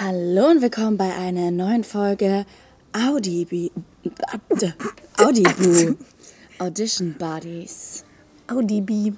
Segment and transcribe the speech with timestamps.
[0.00, 2.44] Hallo und willkommen bei einer neuen Folge
[2.92, 3.70] Audibi
[5.18, 5.94] Audibu
[6.58, 8.04] Audition Buddies.
[8.48, 9.12] Audibi.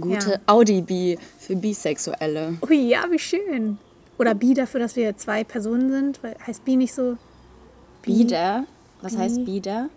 [0.00, 0.38] Gute Ja.
[0.46, 2.54] Audibi für Bisexuelle.
[2.68, 3.78] Ui, ja, wie schön.
[4.18, 6.20] Oder Bi dafür, dass wir zwei Personen sind.
[6.46, 7.16] Heißt Bi nicht so?
[8.02, 8.64] Bieder.
[9.02, 9.18] Was Bi.
[9.18, 9.88] heißt Bieder?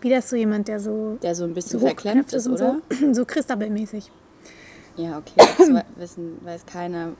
[0.00, 2.80] Bi ist so jemand, der so, Der so ein bisschen so verklemmt ist, oder?
[2.90, 3.12] so.
[3.14, 4.10] So Christabel-mäßig.
[4.96, 5.34] Ja, okay.
[5.74, 7.12] We- wissen, weiß keiner,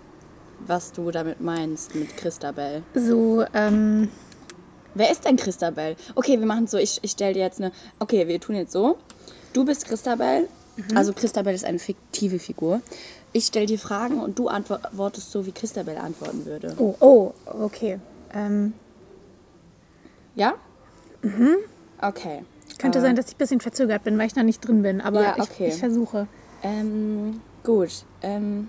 [0.66, 2.82] was du damit meinst mit Christabel.
[2.94, 4.08] So, ähm,
[4.94, 5.96] Wer ist denn Christabel?
[6.14, 7.72] Okay, wir machen so, ich, ich stelle dir jetzt eine.
[7.98, 8.96] Okay, wir tun jetzt so.
[9.52, 10.48] Du bist Christabel.
[10.94, 12.80] Also Christabel ist eine fiktive Figur.
[13.32, 16.74] Ich stelle dir Fragen und du antwortest so, wie Christabel antworten würde.
[16.78, 17.98] oh, oh, okay.
[18.32, 18.72] Ähm,
[20.36, 20.54] Ja?
[21.22, 21.56] Mhm.
[22.00, 22.44] Okay.
[22.78, 25.00] könnte Äh, sein, dass ich ein bisschen verzögert bin, weil ich noch nicht drin bin.
[25.00, 25.68] Aber Ja, okay.
[25.68, 26.26] ich, ich versuche.
[26.62, 28.04] Ähm, gut.
[28.22, 28.68] Ähm,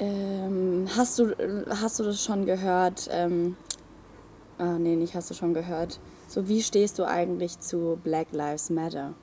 [0.00, 1.34] ähm, hast, du,
[1.68, 3.08] hast du das schon gehört?
[3.10, 3.56] Ähm,
[4.58, 6.00] ah, nee, nicht hast du schon gehört.
[6.26, 9.14] So, wie stehst du eigentlich zu Black Lives Matter?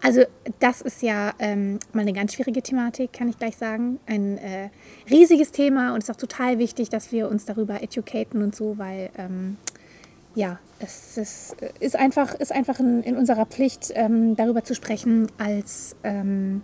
[0.00, 0.22] Also
[0.60, 3.98] das ist ja ähm, mal eine ganz schwierige Thematik, kann ich gleich sagen.
[4.06, 4.70] Ein äh,
[5.10, 8.78] riesiges Thema und es ist auch total wichtig, dass wir uns darüber educaten und so,
[8.78, 9.56] weil ähm,
[10.34, 15.30] ja, es, es ist einfach, ist einfach in, in unserer Pflicht, ähm, darüber zu sprechen
[15.38, 16.62] als, ähm,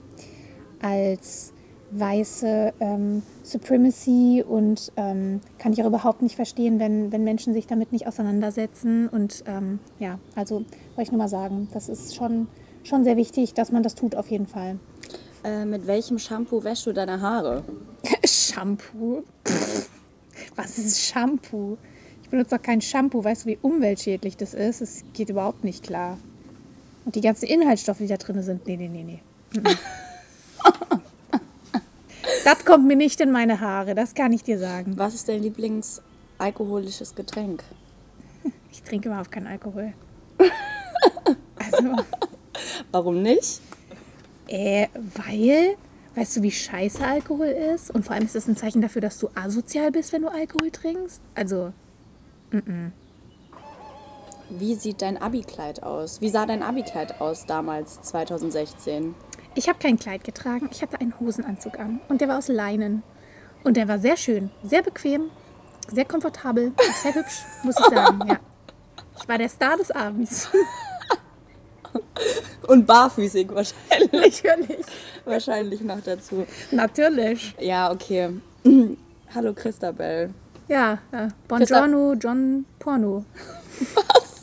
[0.80, 1.52] als
[1.90, 7.66] weiße ähm, Supremacy und ähm, kann ich auch überhaupt nicht verstehen, wenn, wenn Menschen sich
[7.66, 9.08] damit nicht auseinandersetzen.
[9.08, 12.48] Und ähm, ja, also wollte ich nur mal sagen, das ist schon,
[12.84, 14.78] schon sehr wichtig, dass man das tut auf jeden Fall.
[15.44, 17.64] Äh, mit welchem Shampoo wäschst du deine Haare?
[18.24, 19.22] Shampoo?
[19.46, 19.88] Pff,
[20.56, 21.78] Was ist Shampoo?
[22.22, 23.24] Ich benutze doch kein Shampoo.
[23.24, 24.82] Weißt du, wie umweltschädlich das ist?
[24.82, 26.18] Es geht überhaupt nicht klar.
[27.04, 29.22] Und die ganzen Inhaltsstoffe, die da drin sind, nee, nee, nee, nee.
[32.48, 32.54] Mhm.
[32.56, 34.94] das kommt mir nicht in meine Haare, das kann ich dir sagen.
[34.96, 37.62] Was ist dein Lieblingsalkoholisches Getränk?
[38.70, 39.92] Ich trinke überhaupt keinen Alkohol.
[41.60, 41.96] Also,
[42.92, 43.60] Warum nicht?
[44.46, 45.76] äh, weil,
[46.14, 47.90] weißt du, wie scheiße Alkohol ist?
[47.90, 50.70] Und vor allem ist das ein Zeichen dafür, dass du asozial bist, wenn du Alkohol
[50.70, 51.20] trinkst.
[51.34, 51.72] Also,
[54.50, 56.20] Wie sieht dein Abi-Kleid aus?
[56.22, 59.14] Wie sah dein Abi-Kleid aus damals, 2016?
[59.54, 63.02] Ich habe kein Kleid getragen, ich hatte einen Hosenanzug an und der war aus Leinen.
[63.64, 65.30] Und der war sehr schön, sehr bequem,
[65.90, 68.20] sehr komfortabel, und sehr hübsch, muss ich sagen.
[68.28, 68.38] Ja.
[69.20, 70.48] Ich war der Star des Abends.
[72.66, 74.42] Und barfüßig wahrscheinlich.
[74.44, 74.86] Natürlich.
[75.24, 76.46] wahrscheinlich noch dazu.
[76.70, 77.54] Natürlich.
[77.58, 78.28] Ja, okay.
[79.34, 80.34] Hallo Christabel.
[80.68, 81.28] Ja, ja.
[81.48, 83.24] Buongiorno, John Porno.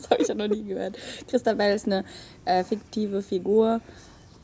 [0.06, 0.96] Das habe ich ja noch nie gehört.
[1.28, 2.04] Christabel ist eine
[2.44, 3.80] äh, fiktive Figur.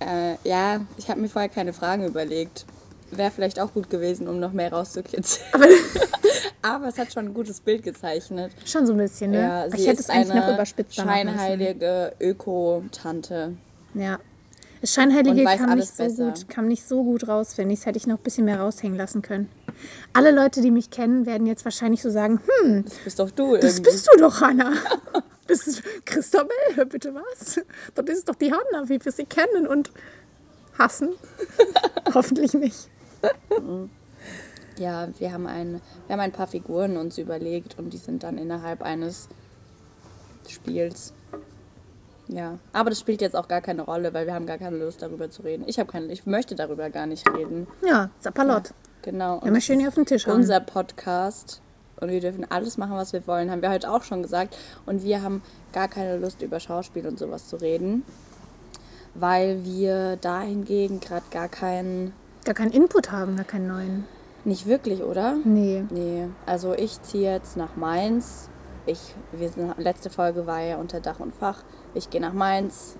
[0.06, 2.64] Äh, ja, ich habe mir vorher keine Fragen überlegt.
[3.10, 5.44] Wäre vielleicht auch gut gewesen, um noch mehr rauszukitzeln.
[5.52, 5.66] Aber
[6.64, 8.52] Aber es hat schon ein gutes Bild gezeichnet.
[8.64, 9.40] schon so ein bisschen, ne?
[9.40, 13.54] Ja, ich hätte es eigentlich noch überspitzt scheinheilige Öko-Tante.
[13.94, 14.18] Ja.
[14.80, 16.24] Das Scheinheilige kam nicht, so besser.
[16.26, 17.80] gut, kam nicht so gut raus, finde ich.
[17.80, 19.48] Das hätte ich noch ein bisschen mehr raushängen lassen können.
[20.12, 23.56] Alle Leute, die mich kennen, werden jetzt wahrscheinlich so sagen, hm, Das bist doch du
[23.56, 23.90] Das irgendwie.
[23.90, 24.72] bist du doch, Hanna.
[25.46, 26.50] Das ist Christabel,
[26.88, 27.60] bitte was?
[27.94, 29.90] Das ist doch die Hanna, wie wir sie kennen und
[30.78, 31.10] hassen.
[32.14, 32.88] Hoffentlich nicht.
[34.78, 38.38] Ja, wir haben, ein, wir haben ein paar Figuren uns überlegt und die sind dann
[38.38, 39.28] innerhalb eines
[40.48, 41.12] Spiels.
[42.28, 45.02] Ja, aber das spielt jetzt auch gar keine Rolle, weil wir haben gar keine Lust
[45.02, 45.64] darüber zu reden.
[45.66, 47.66] Ich habe keine, ich möchte darüber gar nicht reden.
[47.86, 48.72] Ja, Sapperlot.
[49.02, 49.38] Genau.
[49.38, 50.36] Und das schön hier auf den Tisch hauen.
[50.36, 51.60] Unser Podcast
[52.02, 54.56] und wir dürfen alles machen, was wir wollen, haben wir heute auch schon gesagt.
[54.86, 55.42] Und wir haben
[55.72, 58.04] gar keine Lust über Schauspiel und sowas zu reden,
[59.14, 62.12] weil wir dahingegen gerade gar keinen,
[62.44, 64.04] Gar keinen Input haben, gar keinen neuen.
[64.44, 65.36] nicht wirklich, oder?
[65.44, 65.84] Nee.
[65.90, 68.48] Nee, also ich ziehe jetzt nach Mainz.
[68.84, 71.62] Ich, wir sind, letzte Folge war ja unter Dach und Fach.
[71.94, 72.96] Ich gehe nach Mainz,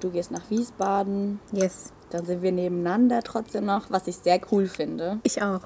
[0.00, 1.40] du gehst nach Wiesbaden.
[1.52, 1.94] Yes.
[2.10, 5.18] Dann sind wir nebeneinander trotzdem noch, was ich sehr cool finde.
[5.22, 5.60] Ich auch.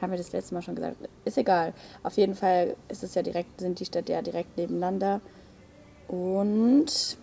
[0.00, 0.96] Haben wir das letzte Mal schon gesagt.
[1.24, 1.72] Ist egal.
[2.02, 5.20] Auf jeden Fall ist es ja direkt, sind die Städte ja direkt nebeneinander.
[6.06, 7.16] Und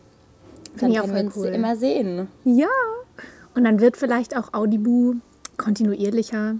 [0.77, 1.48] dann können wir uns cool.
[1.48, 2.27] immer sehen.
[2.44, 2.68] Ja.
[3.56, 5.16] Und dann wird vielleicht auch Audibu
[5.57, 6.56] kontinuierlicher.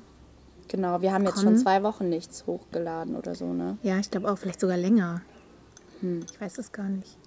[0.70, 1.48] Genau, wir haben jetzt Kommen.
[1.48, 3.78] schon zwei Wochen nichts hochgeladen oder so, ne?
[3.84, 5.22] Ja, ich glaube auch, vielleicht sogar länger.
[6.00, 6.26] Hm.
[6.32, 7.18] Ich weiß es gar nicht.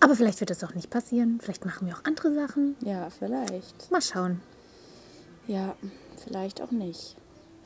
[0.00, 1.38] Aber vielleicht wird das auch nicht passieren.
[1.42, 2.76] Vielleicht machen wir auch andere Sachen.
[2.80, 3.90] Ja, vielleicht.
[3.90, 4.40] Mal schauen.
[5.46, 5.76] Ja,
[6.24, 7.16] vielleicht auch nicht.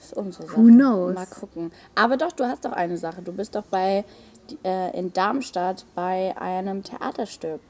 [0.01, 0.57] Das ist unsere Sache.
[0.57, 1.15] Who knows?
[1.15, 1.73] Mal gucken.
[1.95, 3.21] Aber doch, du hast doch eine Sache.
[3.21, 4.05] Du bist doch bei
[4.65, 7.61] äh, in Darmstadt bei einem Theaterstück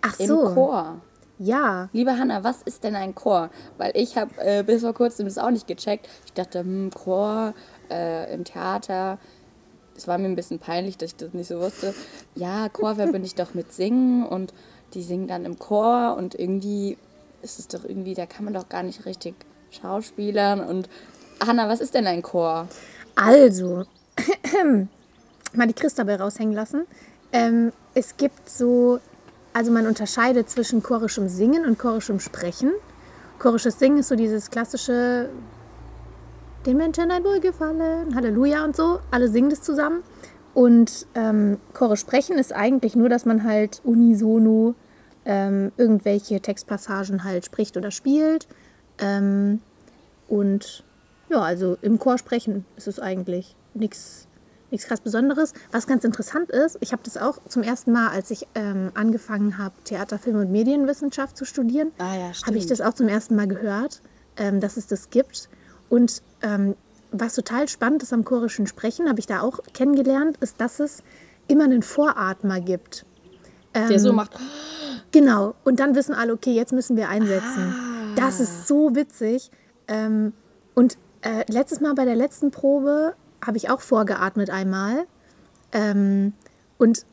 [0.00, 0.54] Ach im so.
[0.54, 0.96] Chor.
[1.38, 1.88] Ja.
[1.92, 3.50] Liebe Hanna, was ist denn ein Chor?
[3.76, 6.08] Weil ich habe äh, bis vor kurzem das auch nicht gecheckt.
[6.26, 7.54] Ich dachte, hm, Chor
[7.90, 9.18] äh, im Theater.
[9.96, 11.94] Es war mir ein bisschen peinlich, dass ich das nicht so wusste.
[12.34, 14.52] Ja, Chor verbinde ich doch mit Singen und
[14.94, 16.98] die singen dann im Chor und irgendwie
[17.42, 19.34] ist es doch irgendwie, da kann man doch gar nicht richtig
[19.70, 20.60] schauspielern.
[20.60, 20.88] Und
[21.44, 22.68] Hanna, was ist denn ein Chor?
[23.14, 23.84] Also,
[25.54, 26.86] mal die Christabel raushängen lassen.
[27.32, 29.00] Ähm, es gibt so,
[29.52, 32.72] also man unterscheidet zwischen chorischem Singen und chorischem Sprechen.
[33.38, 35.28] Chorisches Singen ist so dieses klassische,
[36.66, 39.00] den Menschen ein Wohlgefallen, Halleluja und so.
[39.10, 40.02] Alle singen das zusammen.
[40.54, 44.74] Und ähm, chorisch sprechen ist eigentlich nur, dass man halt unisono
[45.24, 48.48] ähm, irgendwelche Textpassagen halt spricht oder spielt.
[48.98, 49.60] Ähm,
[50.26, 50.84] und
[51.30, 54.28] ja, also im Chor sprechen ist es eigentlich nichts
[54.70, 55.54] nichts krass Besonderes.
[55.72, 59.56] Was ganz interessant ist, ich habe das auch zum ersten Mal, als ich ähm, angefangen
[59.56, 63.34] habe, Theater, Film und Medienwissenschaft zu studieren, Ah ja, habe ich das auch zum ersten
[63.34, 64.02] Mal gehört,
[64.36, 65.48] ähm, dass es das gibt.
[65.88, 66.74] Und ähm,
[67.12, 71.02] was total spannend ist am chorischen Sprechen, habe ich da auch kennengelernt, ist, dass es
[71.46, 73.06] immer einen Voratmer gibt.
[73.74, 74.32] Der so macht.
[75.12, 75.54] Genau.
[75.64, 77.74] Und dann wissen alle, okay, jetzt müssen wir einsetzen.
[77.74, 78.14] Ah.
[78.16, 79.50] Das ist so witzig.
[79.86, 80.32] Ähm,
[80.74, 85.06] und äh, letztes Mal bei der letzten Probe habe ich auch vorgeatmet einmal.
[85.72, 86.32] Ähm,
[86.78, 87.04] und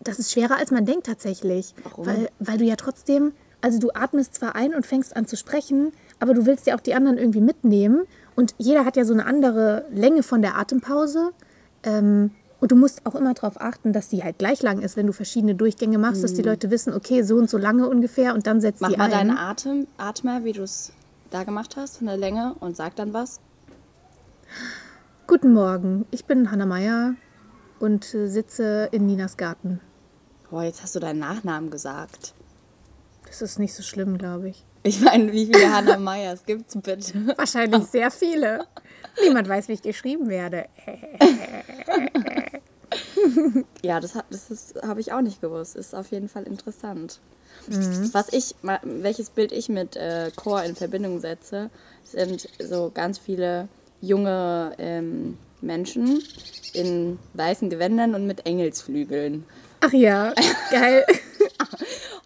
[0.00, 1.74] das ist schwerer, als man denkt tatsächlich.
[1.82, 2.06] Warum?
[2.06, 5.92] Weil, weil du ja trotzdem, also du atmest zwar ein und fängst an zu sprechen,
[6.20, 8.04] aber du willst ja auch die anderen irgendwie mitnehmen.
[8.36, 11.30] Und jeder hat ja so eine andere Länge von der Atempause.
[11.82, 15.06] Ähm, und du musst auch immer darauf achten, dass die halt gleich lang ist, wenn
[15.06, 18.46] du verschiedene Durchgänge machst, dass die Leute wissen, okay, so und so lange ungefähr und
[18.46, 19.10] dann setzt Mach die mal ein.
[19.10, 20.92] deinen Atem, Atmer, wie du es
[21.30, 23.40] da gemacht hast, von der Länge und sag dann was.
[25.26, 27.14] Guten Morgen, ich bin Hanna Meier
[27.80, 29.80] und äh, sitze in Ninas Garten.
[30.50, 32.34] Boah, jetzt hast du deinen Nachnamen gesagt.
[33.26, 34.64] Das ist nicht so schlimm, glaube ich.
[34.82, 37.26] Ich meine, wie viele Hannah Meyers gibt's bitte?
[37.36, 38.66] Wahrscheinlich sehr viele.
[39.22, 40.66] Niemand weiß, wie ich geschrieben werde.
[43.82, 45.76] Ja, das, das habe ich auch nicht gewusst.
[45.76, 47.20] Ist auf jeden Fall interessant.
[47.68, 48.10] Mhm.
[48.12, 51.70] Was ich, welches Bild ich mit äh, Chor in Verbindung setze,
[52.04, 53.68] sind so ganz viele
[54.06, 56.22] junge ähm, Menschen
[56.72, 59.44] in weißen Gewändern und mit Engelsflügeln.
[59.80, 60.32] Ach ja,
[60.70, 61.04] geil.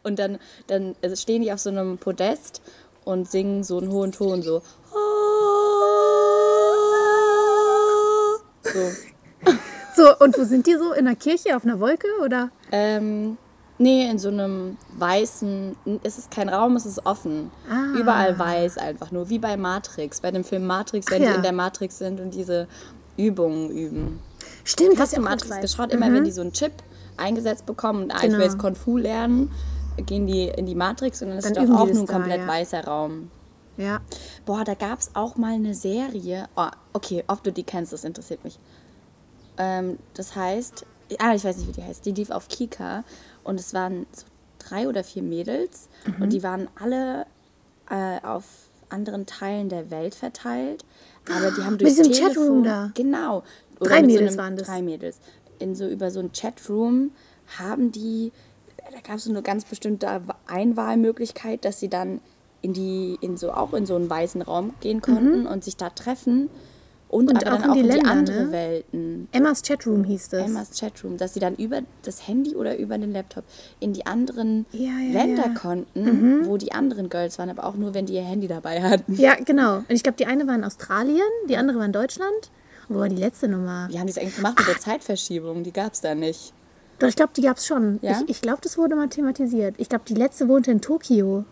[0.02, 2.62] Und dann, dann also stehen die auf so einem Podest
[3.04, 4.62] und singen so einen hohen Ton, so.
[8.62, 8.90] So.
[9.96, 10.92] So, und wo sind die so?
[10.92, 12.50] In der Kirche, auf einer Wolke oder?
[12.70, 13.36] Ähm,
[13.78, 17.50] nee, in so einem weißen, es ist kein Raum, es ist offen.
[17.70, 17.96] Ah.
[17.98, 21.30] Überall weiß einfach nur, wie bei Matrix, bei dem Film Matrix, wenn ja.
[21.30, 22.69] die in der Matrix sind und diese
[23.16, 24.20] Übungen üben.
[24.64, 25.60] Stimmt, Hast du Matrix weiß.
[25.60, 25.92] geschaut?
[25.92, 26.72] Immer wenn die so einen Chip
[27.16, 28.38] eingesetzt bekommen und ah, ich Genau.
[28.38, 29.50] will jetzt Kung Fu lernen,
[30.06, 32.06] gehen die in die Matrix und dann ist Dann doch üben die auch nur ein
[32.06, 32.46] da, komplett ja.
[32.46, 33.30] weißer Raum.
[33.76, 34.00] Ja.
[34.44, 36.48] Boah, da gab es auch mal eine Serie.
[36.56, 38.58] Oh, okay, ob du die kennst, das interessiert mich.
[39.56, 40.84] Ähm, das heißt,
[41.19, 42.04] ah, ich weiß nicht, wie die heißt.
[42.04, 43.04] Die lief auf Kika
[43.48, 44.24] und es waren so
[44.58, 46.22] drei oder vier Mädels Mhm.
[46.22, 47.26] und die waren alle
[47.90, 48.44] äh, auf
[48.90, 50.84] anderen Teilen der Welt verteilt.
[51.30, 52.90] Aber die haben Mit durchs diesem Telefon, Chatroom da.
[52.94, 53.42] Genau.
[53.80, 54.66] Drei mit Mädels einem, waren das.
[54.66, 55.20] Drei Mädels.
[55.58, 57.10] In so über so ein Chatroom
[57.58, 58.32] haben die,
[58.92, 62.20] da gab es so eine ganz bestimmte Einwahlmöglichkeit, dass sie dann
[62.62, 65.90] in die, in so auch in so einen weißen Raum gehen konnten und sich da
[65.90, 66.49] treffen
[67.08, 68.52] und, Und aber auch dann in auch die in die Länder, andere ne?
[68.52, 69.28] Welten.
[69.32, 70.46] Emmas Chatroom hieß das.
[70.46, 73.44] Emmas Chatroom, dass sie dann über das Handy oder über den Laptop
[73.80, 75.48] in die anderen Ja, ja, Länder ja.
[75.48, 75.54] Mhm.
[75.54, 79.14] konnten, wo die anderen Girls waren, aber auch nur, wenn die ihr Handy dabei hatten.
[79.14, 79.78] Ja, genau.
[79.78, 82.50] Und ich glaube, die eine war in Australien, die andere war in Deutschland.
[82.90, 83.88] Wo war die letzte Nummer?
[83.90, 85.62] Wie haben die es eigentlich gemacht mit der Zeitverschiebung?
[85.62, 86.52] Die gab es da nicht.
[86.98, 87.98] Doch, ich glaube, die gab es schon.
[88.02, 88.20] Ja?
[88.22, 89.74] Ich, ich glaube, das wurde mal thematisiert.
[89.78, 91.44] Ich glaube, die letzte wohnte in Tokio.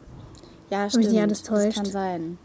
[0.71, 1.13] Ja, mich stimmt.
[1.13, 1.77] nicht alles das täuscht.
[1.77, 2.39] kann sein.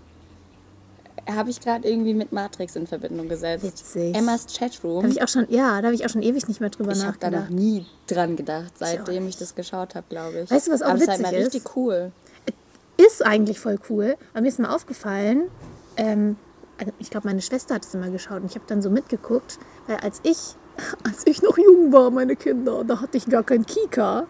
[1.29, 3.63] Habe ich gerade irgendwie mit Matrix in Verbindung gesetzt.
[3.63, 4.15] Witzig.
[4.15, 5.03] Emmas Chatroom.
[5.03, 7.03] habe ich auch schon, ja, da habe ich auch schon ewig nicht mehr drüber Ich
[7.05, 7.51] habe da noch nachgedacht.
[7.59, 9.35] nie dran gedacht, seitdem nicht.
[9.35, 10.51] ich das geschaut habe, glaube ich.
[10.51, 11.53] Weißt du, was auch Aber es ist halt witzig mal ist?
[11.55, 12.11] richtig cool.
[12.97, 14.15] Ist eigentlich voll cool.
[14.33, 15.43] Aber mir ist mal aufgefallen,
[15.97, 16.35] ähm,
[16.77, 19.59] also ich glaube, meine Schwester hat es immer geschaut und ich habe dann so mitgeguckt,
[19.87, 20.37] weil als ich,
[21.03, 24.27] als ich noch jung war, meine Kinder, da hatte ich gar kein Kika.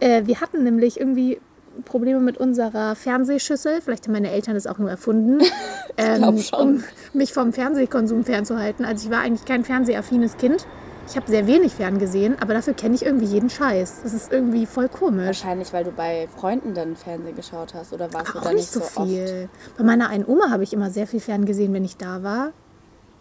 [0.00, 1.40] Äh, wir hatten nämlich irgendwie
[1.84, 3.80] Probleme mit unserer Fernsehschüssel.
[3.80, 5.40] Vielleicht haben meine Eltern das auch nur erfunden,
[5.96, 8.84] ähm, um mich vom Fernsehkonsum fernzuhalten.
[8.84, 10.66] Also ich war eigentlich kein fernsehaffines Kind.
[11.08, 14.00] Ich habe sehr wenig ferngesehen, aber dafür kenne ich irgendwie jeden Scheiß.
[14.02, 15.24] Das ist irgendwie voll komisch.
[15.26, 18.70] Wahrscheinlich, weil du bei Freunden dann Fernsehen geschaut hast oder warst du Auch da nicht
[18.70, 19.06] so oft?
[19.06, 19.48] viel.
[19.78, 22.52] Bei meiner einen Oma habe ich immer sehr viel ferngesehen, wenn ich da war.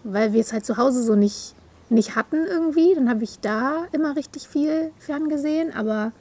[0.04, 1.56] Weil wir es halt zu Hause so nicht,
[1.90, 2.94] nicht hatten irgendwie.
[2.94, 5.74] Dann habe ich da immer richtig viel ferngesehen.
[5.74, 6.12] Aber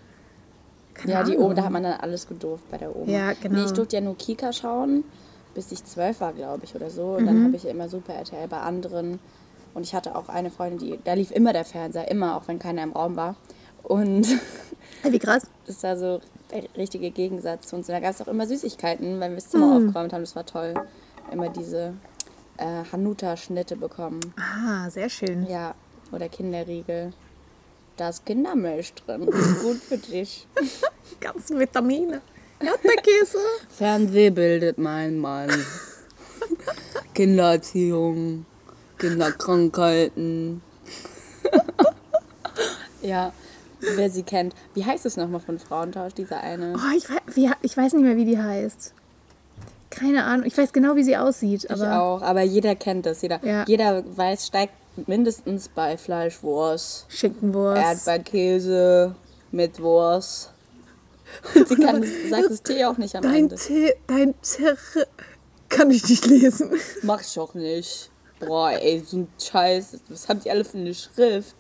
[0.98, 1.36] Keine ja, die.
[1.36, 3.10] Oma, da hat man dann alles gedurft bei der Oma.
[3.10, 3.58] Ja, genau.
[3.58, 5.04] Nee, ich durfte ja nur Kika schauen,
[5.54, 7.14] bis ich zwölf war, glaube ich, oder so.
[7.16, 7.26] Und Mhm.
[7.26, 9.18] dann habe ich ja immer Super RTL bei anderen.
[9.74, 12.58] Und ich hatte auch eine Freundin, die, da lief immer der Fernseher, immer, auch wenn
[12.58, 13.36] keiner im Raum war.
[13.82, 14.26] Und
[15.02, 15.42] Wie krass.
[15.66, 17.88] das war so der richtige Gegensatz zu uns.
[17.88, 19.88] Und da gab es auch immer Süßigkeiten, wenn wir das Zimmer Mhm.
[19.88, 20.22] aufgeräumt haben.
[20.22, 20.74] Das war toll.
[21.30, 21.92] Immer diese
[22.56, 24.32] äh, Hanuta-Schnitte bekommen.
[24.38, 25.46] Ah, sehr schön.
[25.46, 25.74] Ja,
[26.10, 27.12] oder Kinderriegel.
[27.96, 29.26] Da ist Kindermilch drin.
[29.26, 30.46] Das ist gut für dich.
[31.20, 32.20] Ganz Vitamine.
[32.60, 33.38] Erdbeerkäse.
[33.68, 35.50] Fernseh bildet mein Mann.
[37.14, 38.44] Kindererziehung,
[38.98, 40.62] Kinderkrankheiten.
[43.02, 43.32] ja,
[43.80, 44.54] wer sie kennt.
[44.74, 46.74] Wie heißt es nochmal von Frauentausch, dieser eine?
[46.76, 48.92] Oh, ich, weiß, wie, ich weiß nicht mehr, wie die heißt.
[49.90, 50.46] Keine Ahnung.
[50.46, 51.64] Ich weiß genau, wie sie aussieht.
[51.64, 53.22] ich Aber auch, aber jeder kennt es.
[53.22, 53.64] Jeder, Ja.
[53.66, 54.74] jeder weiß, steigt
[55.06, 57.82] mindestens bei Fleischwurst, Schinkenwurst.
[57.82, 59.14] Erdbeerkäse
[59.50, 60.52] mit Wurst.
[61.54, 63.56] Und sie kann, sagt das Tee auch nicht am Dein Ende.
[63.56, 65.06] T, dein Zerre
[65.68, 66.70] kann ich nicht lesen.
[67.02, 68.10] Mach ich auch nicht.
[68.40, 69.98] Boah, ey, so ein Scheiß.
[70.08, 71.56] Was haben die alle für eine Schrift?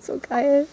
[0.00, 0.66] So geil.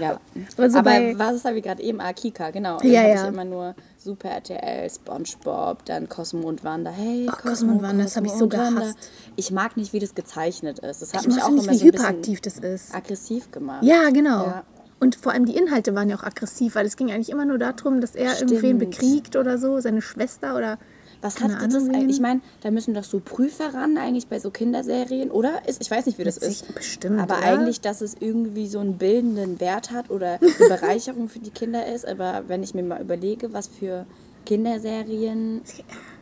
[0.00, 0.18] Ja.
[0.56, 2.00] Aber so Aber bei- was habe ich gerade eben?
[2.00, 2.76] Ah, Kika, genau.
[2.78, 3.22] Und Ja, dann ja.
[3.22, 6.90] ich immer nur Super RTL, Spongebob, dann Cosmo und Wanda.
[6.90, 8.80] Hey, Oh, Cosmo und Wanda, das hab ich so und Wanda.
[8.80, 8.98] gehasst.
[9.36, 11.02] Ich mag nicht, wie das gezeichnet ist.
[11.02, 12.94] Das hat Ich mich auch nicht, immer wie so hyperaktiv das ist.
[12.94, 13.82] aggressiv gemacht.
[13.82, 14.46] Ja, genau.
[14.46, 14.64] Ja.
[15.00, 17.58] Und vor allem die Inhalte waren ja auch aggressiv, weil es ging eigentlich immer nur
[17.58, 18.78] darum, dass er irgendwen Stimmt.
[18.78, 20.78] bekriegt oder so, seine Schwester oder
[21.24, 22.16] Was keine hat das eigentlich?
[22.16, 25.66] Ich meine, da müssen doch so Prüfer ran eigentlich bei so Kinderserien, oder?
[25.66, 26.74] Ist, ich weiß nicht, wie das ist.
[26.74, 27.46] bestimmt, Aber oder?
[27.46, 31.86] eigentlich, dass es irgendwie so einen bildenden Wert hat oder eine Bereicherung für die Kinder
[31.86, 32.06] ist.
[32.06, 34.04] Aber wenn ich mir mal überlege, was für
[34.44, 35.62] Kinderserien,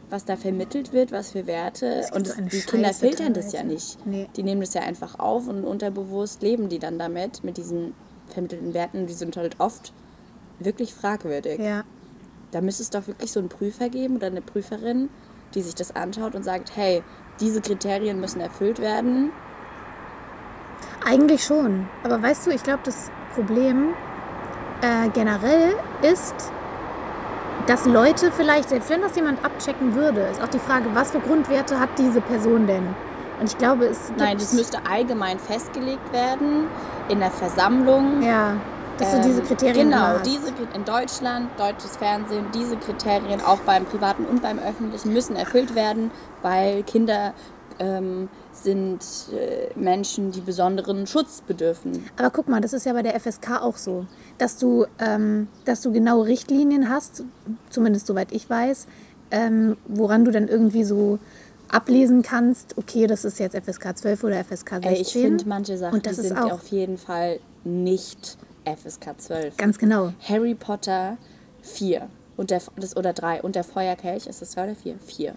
[0.08, 2.06] was da vermittelt wird, was für Werte.
[2.14, 3.74] Und so die Kinder Scheiße filtern das ja teilweise.
[3.74, 4.06] nicht.
[4.06, 4.28] Nee.
[4.36, 7.94] Die nehmen das ja einfach auf und unterbewusst leben die dann damit, mit diesen
[8.28, 9.08] vermittelten Werten.
[9.08, 9.92] Die sind halt oft
[10.60, 11.58] wirklich fragwürdig.
[11.58, 11.82] ja.
[12.52, 15.08] Da müsste es doch wirklich so einen Prüfer geben oder eine Prüferin,
[15.54, 17.02] die sich das anschaut und sagt, hey,
[17.40, 19.32] diese Kriterien müssen erfüllt werden.
[21.04, 21.88] Eigentlich schon.
[22.04, 23.94] Aber weißt du, ich glaube, das Problem
[24.82, 26.34] äh, generell ist,
[27.66, 31.20] dass Leute vielleicht, selbst wenn das jemand abchecken würde, ist auch die Frage, was für
[31.20, 32.86] Grundwerte hat diese Person denn?
[33.40, 36.66] Und ich glaube, es Nein, das müsste allgemein festgelegt werden
[37.08, 38.22] in der Versammlung.
[38.22, 38.56] ja,
[39.02, 43.84] dass du diese Ähm, Kriterien Genau, diese in Deutschland, deutsches Fernsehen, diese Kriterien auch beim
[43.84, 46.10] privaten und beim öffentlichen müssen erfüllt werden,
[46.42, 47.34] weil Kinder
[47.78, 49.00] ähm, sind
[49.32, 52.04] äh, Menschen, die besonderen Schutz bedürfen.
[52.16, 54.06] Aber guck mal, das ist ja bei der FSK auch so,
[54.38, 57.24] dass du, ähm, dass du genaue Richtlinien hast,
[57.70, 58.86] zumindest soweit ich weiß,
[59.30, 61.18] ähm, woran du dann irgendwie so
[61.70, 64.82] ablesen kannst, okay, das ist jetzt FSK 12 oder FSK 16.
[64.84, 69.56] Ey, ich finde manche Sachen sind auch- auf jeden Fall nicht FSK 12.
[69.56, 70.12] Ganz genau.
[70.28, 71.16] Harry Potter
[71.62, 74.94] 4 und der, das, oder 3 und der Feuerkelch, ist das 2 oder 4?
[75.04, 75.34] 4.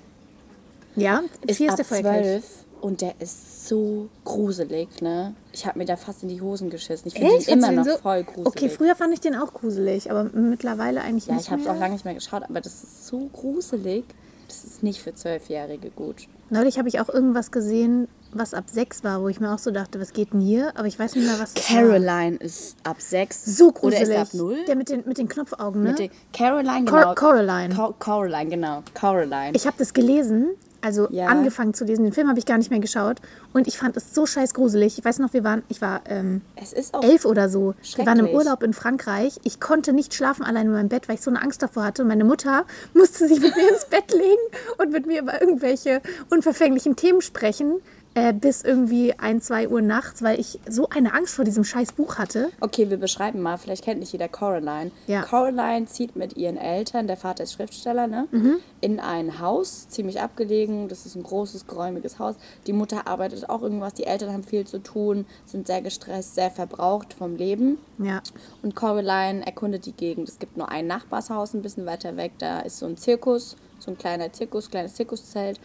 [0.95, 2.23] Ja, Ist vier ist ab der Feuerkelch.
[2.43, 2.43] 12
[2.81, 5.33] und der ist so gruselig, ne?
[5.51, 7.07] Ich habe mir da fast in die Hosen geschissen.
[7.07, 8.47] Ich finde ihn immer noch so- voll gruselig.
[8.47, 11.67] Okay, früher fand ich den auch gruselig, aber mittlerweile eigentlich ja, nicht ich habe es
[11.67, 14.05] auch lange nicht mehr geschaut, aber das ist so gruselig.
[14.47, 16.27] Das ist nicht für Zwölfjährige gut.
[16.49, 19.71] Neulich habe ich auch irgendwas gesehen, was ab sechs war, wo ich mir auch so
[19.71, 20.71] dachte, was geht denn hier?
[20.77, 21.53] Aber ich weiß nicht mehr, was.
[21.55, 23.45] Caroline ist ab 6.
[23.57, 24.01] So Oder gruselig.
[24.03, 24.65] ist er ab 0?
[24.67, 25.89] Der mit den, mit den Knopfaugen, ne?
[25.91, 27.15] Mit den- Caroline, Cor genau.
[27.15, 27.73] Coraline.
[27.75, 28.83] Cor Coraline, genau.
[28.93, 29.51] Coraline.
[29.55, 30.49] Ich habe das gelesen,
[30.85, 31.25] also Ja.
[31.27, 32.03] angefangen zu lesen.
[32.03, 33.17] Den Film habe ich gar nicht mehr geschaut.
[33.53, 34.99] Und ich fand es so scheiß gruselig.
[34.99, 37.73] Ich weiß noch, wir waren, ich war ähm, es ist auch elf oder so.
[37.95, 38.27] Wir waren im.
[38.35, 39.39] Urlaub in Frankreich.
[39.43, 42.03] Ich konnte nicht schlafen allein in meinem Bett, weil ich so eine Angst davor hatte.
[42.03, 44.41] Und meine Mutter musste sich mit mir ins Bett legen
[44.77, 47.81] und mit mir über irgendwelche unverfänglichen Themen sprechen.
[48.17, 51.91] Äh, bis irgendwie ein, zwei Uhr nachts, weil ich so eine Angst vor diesem scheiß
[51.91, 52.49] Buch hatte.
[52.61, 54.91] Okay, wir beschreiben mal, vielleicht kennt nicht jeder Coraline.
[55.07, 55.23] Ja.
[55.23, 58.27] Coraline zieht mit ihren Eltern, der Vater ist Schriftsteller, ne?
[58.31, 58.55] Mhm.
[58.79, 60.87] in ein Haus, ziemlich abgelegen.
[60.87, 62.35] Das ist ein großes, geräumiges Haus.
[62.67, 66.51] Die Mutter arbeitet auch irgendwas, die Eltern haben viel zu tun, sind sehr gestresst, sehr
[66.51, 67.79] verbraucht vom Leben.
[67.97, 68.21] Ja.
[68.61, 70.29] Und Coraline erkundet die Gegend.
[70.29, 72.31] Es gibt nur ein Nachbarshaus ein bisschen weiter weg.
[72.37, 75.59] Da ist so ein Zirkus, so ein kleiner Zirkus, kleines Zirkuszelt.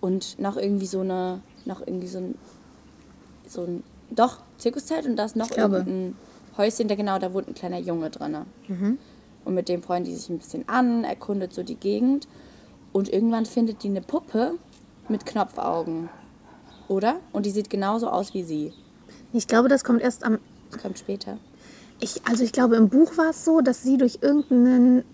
[0.00, 2.34] Und noch irgendwie so eine, noch irgendwie so ein,
[3.46, 6.16] so ein, doch, Zirkuszelt und da ist noch irgendein
[6.56, 8.36] Häuschen, da genau, da wohnt ein kleiner Junge drin.
[8.68, 8.98] Mhm.
[9.44, 12.28] Und mit dem freuen die sich ein bisschen an, erkundet so die Gegend.
[12.92, 14.54] Und irgendwann findet die eine Puppe
[15.08, 16.08] mit Knopfaugen.
[16.88, 17.16] Oder?
[17.32, 18.72] Und die sieht genauso aus wie sie.
[19.32, 20.38] Ich glaube, das kommt erst am
[20.70, 21.38] Das kommt später.
[22.00, 25.04] Ich, also ich glaube, im Buch war es so, dass sie durch irgendeinen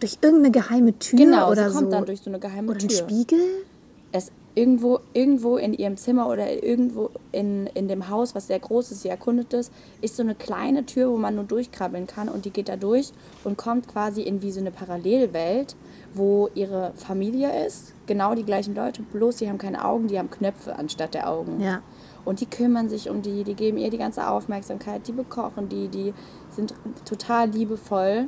[0.00, 2.78] durch irgendeine geheime Tür Genau, oder sie kommt so dann durch so eine geheime oder
[2.78, 2.98] einen Tür.
[2.98, 3.40] Spiegel.
[4.58, 9.02] Irgendwo, irgendwo in ihrem Zimmer oder irgendwo in, in dem Haus, was sehr groß ist,
[9.02, 12.50] sie erkundet es, ist so eine kleine Tür, wo man nur durchkrabbeln kann und die
[12.50, 13.12] geht da durch
[13.44, 15.76] und kommt quasi in wie so eine Parallelwelt,
[16.12, 20.30] wo ihre Familie ist, genau die gleichen Leute, bloß die haben keine Augen, die haben
[20.30, 21.60] Knöpfe anstatt der Augen.
[21.60, 21.82] Ja.
[22.24, 25.86] Und die kümmern sich um die, die geben ihr die ganze Aufmerksamkeit, die bekochen die,
[25.86, 26.12] die
[26.50, 26.74] sind
[27.04, 28.26] total liebevoll.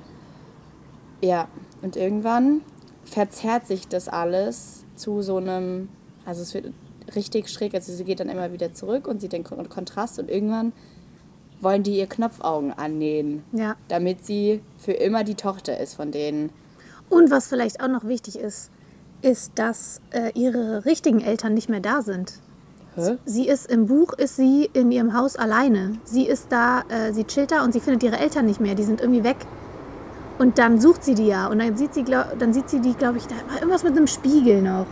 [1.23, 1.49] Ja,
[1.83, 2.61] und irgendwann
[3.05, 5.89] verzerrt sich das alles zu so einem,
[6.27, 6.73] also es wird
[7.15, 10.31] richtig schräg, also sie geht dann immer wieder zurück und sieht den Kon- Kontrast und
[10.31, 10.73] irgendwann
[11.61, 13.77] wollen die ihr Knopfaugen annähen, Ja.
[13.89, 16.51] damit sie für immer die Tochter ist von denen.
[17.09, 18.71] Und was vielleicht auch noch wichtig ist,
[19.23, 22.35] ist, dass äh, ihre richtigen Eltern nicht mehr da sind.
[22.97, 23.19] Hä?
[23.27, 25.99] Sie ist im Buch, ist sie in ihrem Haus alleine.
[26.05, 28.75] Sie ist da, äh, sie chillt da und sie findet ihre Eltern nicht mehr.
[28.75, 29.37] Die sind irgendwie weg.
[30.39, 31.49] Und dann sucht sie die ja.
[31.49, 33.95] Und dann sieht sie, glaub, dann sieht sie die, glaube ich, da war irgendwas mit
[33.97, 34.87] einem Spiegel noch.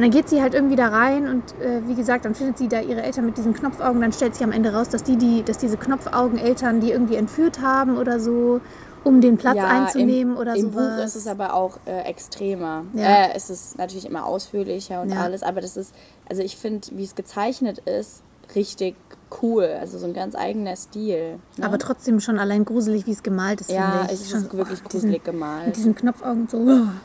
[0.00, 2.68] Und dann geht sie halt irgendwie da rein und äh, wie gesagt, dann findet sie
[2.68, 4.00] da ihre Eltern mit diesen Knopfaugen.
[4.00, 7.60] Dann stellt sich am Ende raus, dass die, die dass diese Knopfaugen-Eltern die irgendwie entführt
[7.60, 8.62] haben oder so,
[9.04, 10.96] um den Platz einzunehmen im, oder Im sowas.
[10.96, 12.84] Buch ist es aber auch äh, extremer.
[12.94, 13.26] Ja.
[13.26, 15.20] Äh, es ist natürlich immer ausführlicher und Ja.
[15.20, 15.94] alles, aber das ist,
[16.30, 18.22] also ich finde, wie es gezeichnet ist,
[18.54, 18.96] richtig
[19.42, 19.68] cool.
[19.78, 21.38] Also so ein ganz eigener Stil.
[21.58, 21.66] Ne?
[21.66, 24.88] Aber trotzdem schon allein gruselig, wie es gemalt ist, ja, es ist schon, wirklich oh,
[24.88, 25.66] diesen- gruselig gemalt.
[25.66, 26.58] Mit diesen Knopfaugen so.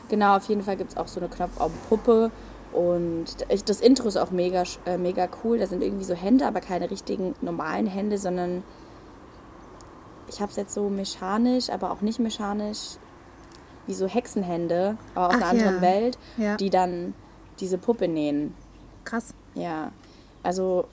[0.08, 2.30] Genau, auf jeden Fall gibt es auch so eine Knopfaugenpuppe.
[2.76, 3.24] Und
[3.66, 5.58] das Intro ist auch mega, äh, mega cool.
[5.58, 8.62] Da sind irgendwie so Hände, aber keine richtigen normalen Hände, sondern
[10.28, 12.98] ich habe es jetzt so mechanisch, aber auch nicht mechanisch,
[13.86, 15.80] wie so Hexenhände, aber aus Ach einer anderen ja.
[15.80, 16.56] Welt, Ja.
[16.58, 17.14] die dann
[17.60, 18.54] diese Puppe nähen.
[19.04, 19.32] Krass.
[19.54, 19.90] Ja,
[20.42, 20.84] also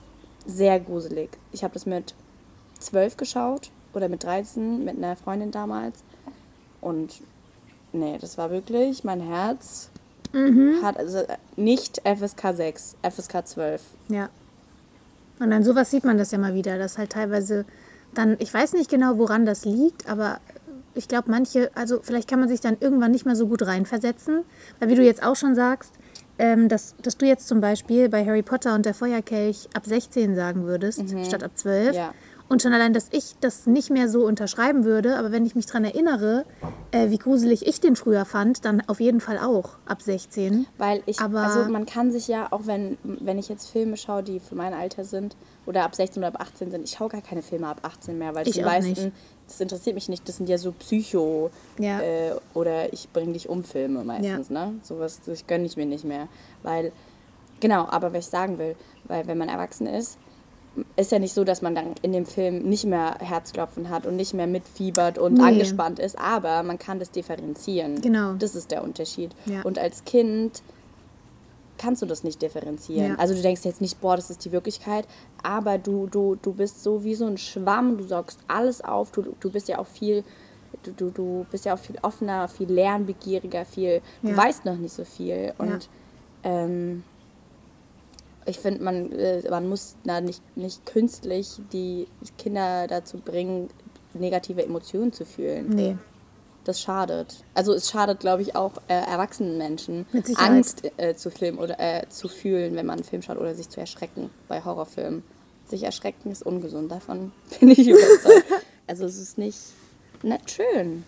[0.45, 1.31] sehr gruselig.
[1.51, 2.15] Ich habe das mit
[2.79, 6.01] zwölf geschaut oder mit 13 mit einer Freundin damals.
[6.79, 7.21] Und
[7.91, 9.89] nee, das war wirklich, mein Herz
[10.83, 11.23] hat also
[11.55, 13.81] nicht FSK 6, FSK 12.
[14.09, 14.29] Ja.
[15.39, 17.65] Und an sowas sieht man das ja mal wieder, dass halt teilweise
[18.13, 20.39] dann, ich weiß nicht genau, woran das liegt, aber
[20.95, 24.43] ich glaube, manche, also vielleicht kann man sich dann irgendwann nicht mehr so gut reinversetzen,
[24.79, 25.93] weil wie du jetzt auch schon sagst,
[26.39, 30.35] ähm, dass, dass du jetzt zum Beispiel bei Harry Potter und der Feuerkelch ab 16
[30.35, 31.95] sagen würdest, statt ab 12.
[31.95, 32.13] Ja.
[32.49, 35.65] Und schon allein, dass ich das nicht mehr so unterschreiben würde, aber wenn ich mich
[35.65, 36.45] daran erinnere,
[36.91, 40.67] äh, wie gruselig ich den früher fand, dann auf jeden Fall auch ab 16.
[40.77, 44.21] Weil ich, Aber- also man kann sich ja, auch wenn, wenn ich jetzt Filme schaue,
[44.21, 47.21] die für mein Alter sind, oder ab 16 oder ab 18 sind, ich schaue gar
[47.21, 49.11] keine Filme ab 18 mehr, weil Ich die meisten, nicht.
[49.47, 52.01] das interessiert mich nicht, das sind ja so Psycho Ja.
[52.01, 54.75] äh, oder ich bringe dich um Filme meistens, ne?
[54.83, 56.27] Sowas, das gönne ich mir nicht mehr.
[56.61, 56.91] Weil,
[57.61, 58.75] genau, aber was ich sagen will,
[59.05, 60.17] weil wenn man erwachsen ist,
[60.95, 64.15] ist ja nicht so, dass man dann in dem Film nicht mehr Herzklopfen hat und
[64.15, 65.43] nicht mehr mitfiebert und Nee.
[65.43, 68.01] angespannt ist, aber man kann das differenzieren.
[68.01, 68.33] Genau.
[68.33, 69.31] Das ist der Unterschied.
[69.45, 69.61] Ja.
[69.63, 70.63] Und als Kind
[71.77, 73.09] kannst du das nicht differenzieren.
[73.11, 73.15] Ja.
[73.17, 75.05] Also du denkst jetzt nicht, boah, das ist die Wirklichkeit,
[75.43, 79.35] aber du, du, du bist so wie so ein Schwamm, du saugst alles auf, du,
[79.39, 80.23] du bist ja auch viel,
[80.83, 84.37] du, du, du bist ja auch viel offener, viel lernbegieriger, viel, du Ja.
[84.37, 85.53] weißt noch nicht so viel.
[85.57, 85.89] Und
[86.43, 87.03] ähm,
[88.45, 93.69] ich finde, man, äh, man muss da nicht, nicht künstlich die Kinder dazu bringen,
[94.13, 95.69] negative Emotionen zu fühlen.
[95.69, 95.97] Nee.
[96.65, 97.43] Das schadet.
[97.53, 100.05] Also es schadet, glaube ich, auch äh, erwachsenen Menschen.
[100.35, 103.69] Angst äh, zu filmen oder äh, zu fühlen, wenn man einen Film schaut oder sich
[103.69, 105.23] zu erschrecken bei Horrorfilmen.
[105.65, 108.45] Sich erschrecken ist ungesund, davon bin ich überzeugt.
[108.87, 109.59] also es ist nicht,
[110.21, 111.03] nicht schön.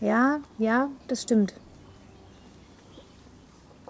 [0.00, 1.52] Ja, ja, das stimmt.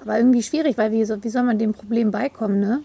[0.03, 2.83] Aber irgendwie schwierig, weil wie, wie soll man dem Problem beikommen, ne?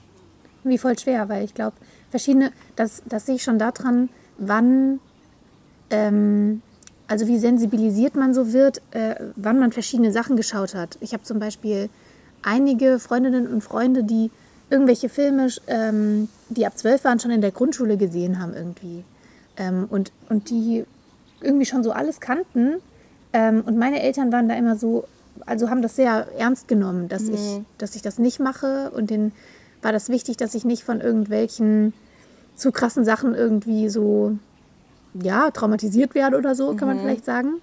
[0.64, 1.76] Irgendwie voll schwer, weil ich glaube,
[2.10, 5.00] verschiedene, das, das sehe ich schon daran, wann,
[5.90, 6.62] ähm,
[7.08, 10.98] also wie sensibilisiert man so wird, äh, wann man verschiedene Sachen geschaut hat.
[11.02, 11.90] Ich habe zum Beispiel
[12.42, 14.32] einige Freundinnen und Freunde, die
[14.70, 19.04] irgendwelche Filme, ähm, die ab zwölf waren, schon in der Grundschule gesehen haben irgendwie.
[19.58, 20.86] Ähm, und, und die
[21.42, 22.76] irgendwie schon so alles kannten.
[23.34, 25.06] Ähm, und meine Eltern waren da immer so,
[25.46, 28.92] also haben das sehr ernst genommen, dass, ich, dass ich das nicht mache.
[28.92, 29.32] Und denen
[29.82, 31.94] war das wichtig, dass ich nicht von irgendwelchen
[32.56, 34.38] zu krassen Sachen irgendwie so,
[35.14, 37.62] ja, traumatisiert werde oder so, kann man vielleicht sagen.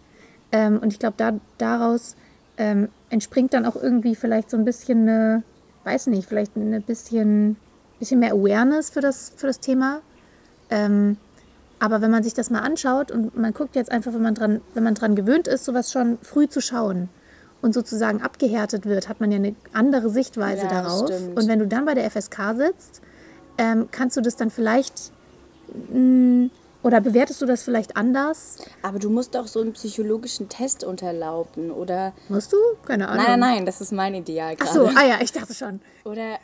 [0.53, 2.14] Ähm, und ich glaube, da, daraus
[2.57, 5.42] ähm, entspringt dann auch irgendwie vielleicht so ein bisschen eine,
[5.85, 7.57] weiß nicht, vielleicht ein bisschen,
[7.99, 10.03] bisschen mehr Awareness für das, für das Thema.
[10.71, 11.16] Ähm,
[11.81, 14.61] aber wenn man sich das mal anschaut und man guckt jetzt einfach, wenn man dran,
[14.75, 17.09] wenn man dran gewöhnt ist, sowas schon früh zu schauen
[17.62, 21.09] und sozusagen abgehärtet wird, hat man ja eine andere Sichtweise Ja, darauf.
[21.09, 21.38] stimmt.
[21.38, 23.01] Und wenn du dann bei der FSK sitzt,
[23.57, 25.12] ähm, kannst du das dann vielleicht
[25.92, 26.51] mh,
[26.83, 28.57] Oder bewertest du das vielleicht anders?
[28.83, 32.12] Aber du musst doch so einen psychologischen Test unterlaufen, oder?
[32.29, 32.57] Musst du?
[32.85, 33.25] Keine Ahnung.
[33.25, 34.72] Nein, nein, nein, das ist mein Ideal Ach gerade.
[34.72, 35.81] so, ah ja, ich dachte schon.
[36.05, 36.38] Oder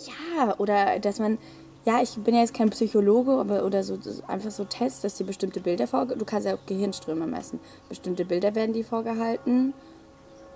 [0.00, 1.38] ja, oder dass man,
[1.84, 5.24] ja, ich bin ja jetzt kein Psychologe, aber oder so einfach so Tests, dass dir
[5.24, 6.16] bestimmte Bilder vorge...
[6.16, 7.60] Du kannst ja auch Gehirnströme messen.
[7.88, 9.72] Bestimmte Bilder werden dir vorgehalten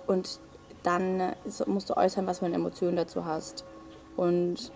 [0.09, 0.39] und
[0.83, 1.33] dann äh,
[1.67, 3.63] musst du äußern, was für eine Emotion dazu hast.
[4.17, 4.71] Und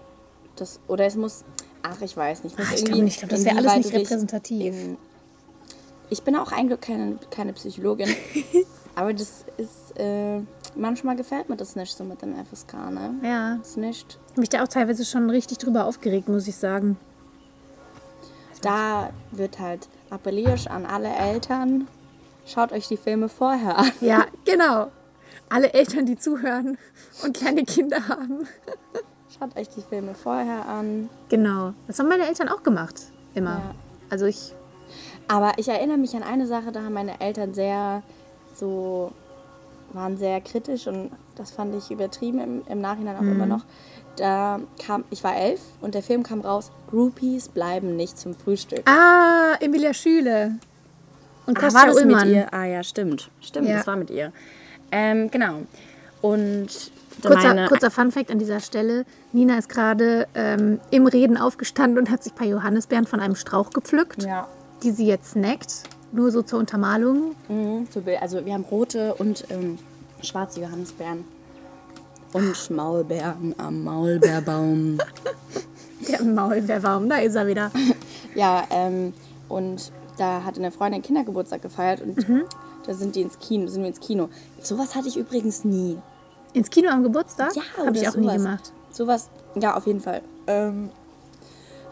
[0.55, 1.43] das, oder es muss,
[1.81, 2.57] ach, ich weiß nicht.
[2.59, 4.73] Ah, ich glaube nicht, ich glaube, das wäre alles nicht repräsentativ.
[4.73, 4.97] in-
[6.09, 8.09] Ich bin auch eigentlich keine, keine Psychologin,
[8.95, 10.39] aber das ist, äh,
[10.75, 13.15] manchmal gefällt mir das nicht so mit dem FSK, ne?
[13.23, 14.19] Ja, Das ist nicht.
[14.31, 16.97] ich mich da auch teilweise schon richtig drüber aufgeregt, muss ich sagen.
[18.61, 21.87] Da wird halt appelliert an alle Eltern,
[22.45, 23.91] schaut euch die Filme vorher an.
[23.99, 24.87] Ja, genau.
[25.49, 26.77] Alle Eltern, die zuhören
[27.23, 28.47] und kleine Kinder haben.
[29.37, 31.09] Schaut euch die Filme vorher an.
[31.29, 31.73] Genau.
[31.87, 32.95] Das haben meine Eltern auch gemacht.
[33.35, 33.51] Immer.
[33.51, 33.75] Ja.
[34.09, 34.53] Also ich.
[35.27, 38.03] Aber ich erinnere mich an eine Sache, da haben meine Eltern sehr
[38.55, 39.11] so
[39.93, 43.63] waren sehr kritisch und das fand ich übertrieben im, im Nachhinein auch immer noch.
[44.15, 48.87] Da kam, ich war elf und der Film kam raus, Groupies bleiben nicht zum Frühstück.
[48.89, 50.53] Ah, Emilia Schüle.
[51.45, 52.27] Und Ah, Kostja war das Ullmann.
[52.27, 52.53] mit ihr?
[52.53, 53.29] Ah ja, stimmt.
[53.39, 53.77] Stimmt, Ja.
[53.77, 54.31] das war mit ihr.
[54.93, 55.63] Ähm, genau.
[56.21, 59.05] Und Kurzer, kurzer Funfact an dieser Stelle.
[59.31, 63.35] Nina ist gerade ähm, im Reden aufgestanden und hat sich ein paar Johannisbeeren von einem
[63.35, 64.47] Strauch gepflückt, ja,
[64.83, 65.83] die sie jetzt snackt.
[66.11, 67.35] Nur so zur Untermalung.
[67.47, 67.87] Mhm,
[68.21, 69.79] also wir haben rote und ähm,
[70.21, 71.25] schwarze Johannisbeeren.
[72.33, 74.99] Und Maulbeeren am Maulbeerbaum.
[76.07, 77.71] Der Maulbeerbaum, da ist er wieder.
[78.35, 79.13] ja, ähm,
[79.49, 82.27] und da hatte eine Freundin Kindergeburtstag gefeiert und
[82.85, 84.29] da sind die ins Kino, sind wir ins Kino.
[84.61, 85.97] Sowas hatte ich übrigens nie.
[86.53, 87.55] Ins Kino am Geburtstag?
[87.55, 88.35] Ja, Habe ich auch nie sowas.
[88.37, 88.73] gemacht.
[88.91, 90.21] Sowas, ja, auf jeden Fall.
[90.47, 90.89] Ähm,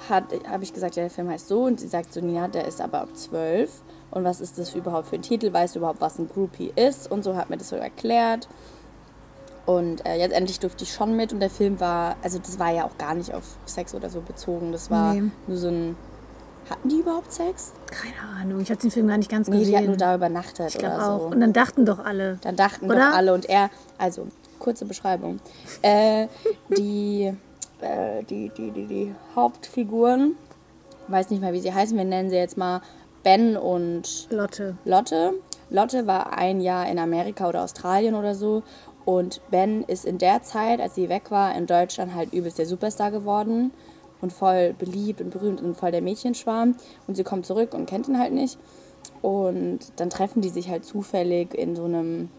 [0.10, 2.82] habe ich gesagt, ja, der Film heißt so und sie sagt so, ja, der ist
[2.82, 3.71] aber ab 12.
[4.12, 5.54] Und was ist das überhaupt für ein Titel?
[5.54, 7.10] Weißt du überhaupt, was ein Groupie ist?
[7.10, 8.47] Und so hat mir das so erklärt.
[9.65, 12.71] Und äh, jetzt endlich durfte ich schon mit und der Film war, also das war
[12.71, 14.71] ja auch gar nicht auf Sex oder so bezogen.
[14.71, 15.32] Das war Nee.
[15.47, 15.95] nur so ein.
[16.69, 17.74] Hatten die überhaupt Sex?
[17.88, 19.78] Keine Ahnung, ich habe den Film gar nicht ganz Nee, die gesehen.
[19.78, 21.19] hatten nur da übernachtet ich oder auch.
[21.19, 21.26] so.
[21.28, 22.38] Und dann dachten doch alle.
[22.41, 23.10] Dann dachten Oder?
[23.10, 24.28] doch alle und er, also
[24.60, 25.39] kurze Beschreibung,
[25.82, 26.28] äh,
[26.78, 27.34] die,
[27.82, 30.36] äh, die, die, die, die Hauptfiguren,
[31.08, 32.82] weiß nicht mal, wie sie heißen, wir nennen sie jetzt mal
[33.24, 34.78] Ben und Lotte.
[34.86, 35.34] Lotte.
[35.69, 38.63] Lotte war ein Jahr in Amerika oder Australien oder so
[39.06, 42.65] und Ben ist in der Zeit, als sie weg war, in Deutschland halt übelst der
[42.65, 43.71] Superstar geworden
[44.22, 46.76] und voll beliebt und berühmt und voll der Mädchenschwarm
[47.08, 48.58] und sie kommt zurück und kennt ihn halt nicht
[49.22, 52.30] und dann treffen die sich halt zufällig in so einem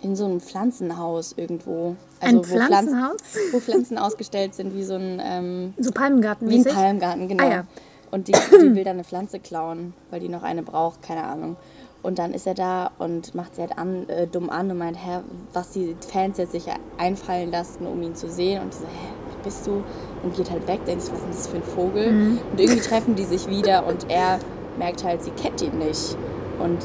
[0.00, 1.96] in so einem Pflanzenhaus irgendwo.
[2.20, 3.16] Ein wo Pflanzen- Pflanzenhaus?
[3.50, 7.44] wo Pflanzen ausgestellt sind, wie so ein ähm, So Palmengarten wie ein Palmgarten, genau.
[7.44, 7.64] Ah, ja.
[8.12, 11.56] Und die, die will dann eine Pflanze klauen, weil die noch eine braucht, keine Ahnung.
[12.00, 14.96] Und dann ist er da und macht sie halt an, äh, dumm an und meint,
[14.96, 15.18] hä,
[15.52, 18.62] was die Fans jetzt sich einfallen lassen, um ihn zu sehen.
[18.62, 19.08] Und die so, hä,
[19.42, 19.82] bist du?
[20.22, 22.12] Und geht halt weg, denkt sich, was ist das für ein Vogel?
[22.12, 22.38] Mhm.
[22.50, 24.38] Und irgendwie treffen die sich wieder und er
[24.78, 26.16] merkt halt, sie kennt ihn nicht.
[26.58, 26.78] Und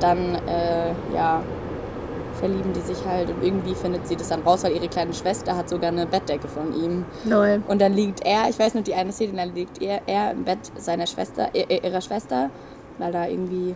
[0.00, 1.42] dann, äh, ja,
[2.40, 5.56] verlieben die sich halt und irgendwie findet sie das dann raus, weil ihre kleine Schwester
[5.56, 7.04] hat sogar eine Bettdecke von ihm.
[7.24, 7.62] Lol.
[7.68, 10.44] Und dann liegt er, ich weiß nur die eine Szene, dann liegt er, er im
[10.44, 12.50] Bett seiner Schwester, äh, äh, ihrer Schwester,
[12.98, 13.74] weil da irgendwie,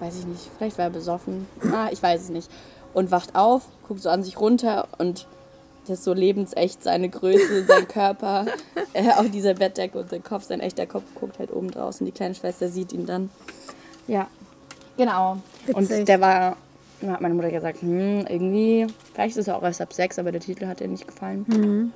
[0.00, 2.50] weiß ich nicht, vielleicht war er besoffen, ah, ich weiß es nicht.
[2.92, 5.26] Und wacht auf, guckt so an sich runter und
[5.88, 8.46] das ist so lebensecht, seine Größe, sein Körper,
[8.92, 12.04] äh, auf dieser Bettdecke und sein Kopf, sein echter Kopf guckt halt oben draußen.
[12.04, 13.30] Die kleine Schwester sieht ihn dann.
[14.06, 14.28] Ja,
[14.96, 15.38] genau.
[15.66, 15.98] Witzig.
[15.98, 16.56] Und der war,
[17.00, 20.32] da hat meine Mutter gesagt, hm, irgendwie, vielleicht ist er auch erst ab sechs, aber
[20.32, 21.92] der Titel hat ihr nicht gefallen.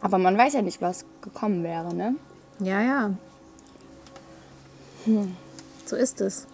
[0.00, 2.16] Aber man weiß ja nicht, was gekommen wäre, ne?
[2.58, 3.10] Ja, ja.
[5.04, 5.36] Hm.
[5.84, 6.46] So ist es.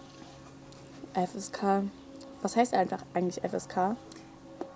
[1.13, 1.83] FSK.
[2.41, 3.95] Was heißt einfach eigentlich FSK?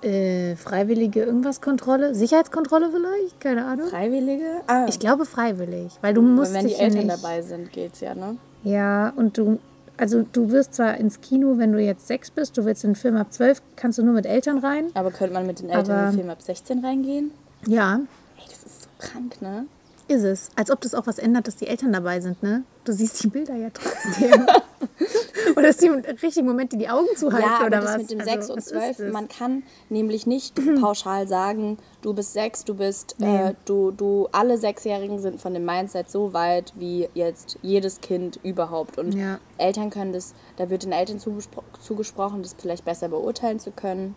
[0.03, 2.13] Äh, freiwillige irgendwas Kontrolle?
[2.13, 3.39] Sicherheitskontrolle vielleicht?
[3.39, 3.87] Keine Ahnung.
[3.87, 4.61] Freiwillige?
[4.67, 7.23] Ah, Ich glaube freiwillig, weil du musst wenn die dich ja Eltern nicht.
[7.23, 8.37] dabei sind, geht's ja, ne?
[8.63, 9.59] Ja, und du,
[9.97, 12.95] also du wirst zwar ins Kino, wenn du jetzt sechs bist, du willst in den
[12.95, 14.87] Film ab zwölf, kannst du nur mit Eltern rein.
[14.93, 17.31] Aber könnte man mit den Eltern Aber- in den Film ab 16 reingehen?
[17.65, 18.01] Ja,
[18.37, 19.65] Ey, das ist so krank, ne?
[20.09, 20.49] ist es.
[20.57, 22.63] Als ob das auch was ändert, dass die Eltern dabei sind, ne?
[22.85, 24.45] Du siehst die Bilder ja trotzdem.
[25.55, 27.97] oder dass die im richtigen Moment die, die Augen zuhalten Ja, aber oder das was.
[27.97, 29.13] mit dem Also, 6 und was ist 12, das?
[29.13, 33.37] man kann nämlich nicht pauschal sagen, du bist 6, du bist, Nee.
[33.49, 38.39] äh, du, du, alle Sechsjährigen sind von dem Mindset so weit wie jetzt jedes Kind
[38.43, 38.97] überhaupt.
[38.97, 39.39] Und Ja.
[39.57, 44.15] Eltern können das, da wird den Eltern zugespro zugesprochen, das vielleicht besser beurteilen zu können.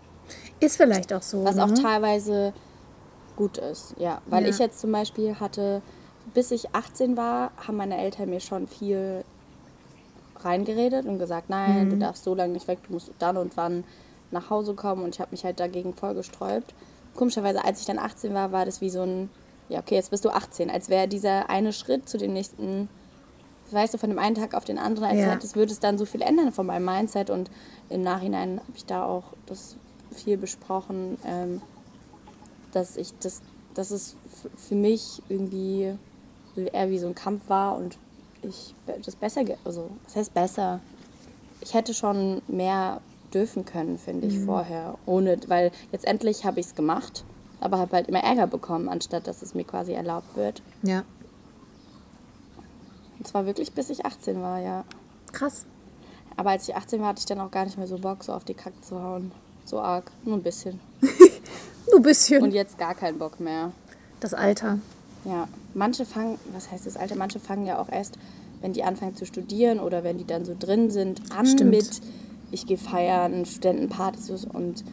[0.58, 1.44] Ist vielleicht auch so.
[1.44, 1.64] Was ne?
[1.64, 2.52] auch teilweise
[3.36, 4.20] gut ist, ja.
[4.26, 4.50] Weil Ja.
[4.50, 5.82] ich jetzt zum Beispiel hatte
[6.36, 9.24] bis ich 18 war, haben meine Eltern mir schon viel
[10.40, 13.84] reingeredet und gesagt, nein, du darfst so lange nicht weg, du musst dann und wann
[14.30, 16.74] nach Hause kommen und ich habe mich halt dagegen voll gesträubt.
[17.14, 19.30] Komischerweise, als ich dann 18 war, war das wie so ein,
[19.70, 22.90] ja okay, jetzt bist du 18, als wäre dieser eine Schritt zu dem nächsten,
[23.70, 25.30] weißt du, von dem einen Tag auf den anderen, als Ja.
[25.32, 27.50] hätte, es würde es dann so viel ändern von meinem Mindset und
[27.88, 29.76] im Nachhinein habe ich da auch das
[30.14, 31.62] viel besprochen, ähm,
[32.72, 33.40] dass ich das,
[33.72, 34.16] dass es
[34.54, 35.96] für mich irgendwie
[36.60, 37.98] eher wie so ein Kampf war und
[38.42, 40.80] ich das besser, also was heißt besser?
[41.60, 43.00] Ich hätte schon mehr
[43.32, 44.96] dürfen können, finde ich, vorher.
[45.04, 47.24] Ohne, weil jetzt endlich habe ich es gemacht,
[47.60, 50.62] aber habe halt immer Ärger bekommen, anstatt dass es mir quasi erlaubt wird.
[50.82, 51.04] Ja.
[53.18, 54.84] Und zwar wirklich bis ich 18 war, ja.
[55.32, 55.66] Krass.
[56.36, 58.32] Aber als ich 18 war, hatte ich dann auch gar nicht mehr so Bock, so
[58.32, 59.32] auf die Kacke zu hauen.
[59.64, 60.80] So arg, nur ein bisschen.
[61.88, 62.42] Nur ein bisschen.
[62.42, 63.70] Und jetzt gar keinen Bock mehr.
[64.18, 64.80] das Alter.
[65.26, 67.16] Ja, manche fangen, was heißt das Alter?
[67.16, 68.16] Manche fangen ja auch erst,
[68.60, 71.70] wenn die anfangen zu studieren oder wenn die dann so drin sind, an Stimmt.
[71.70, 72.00] mit,
[72.52, 74.84] ich gehe feiern, Studentenpartys und,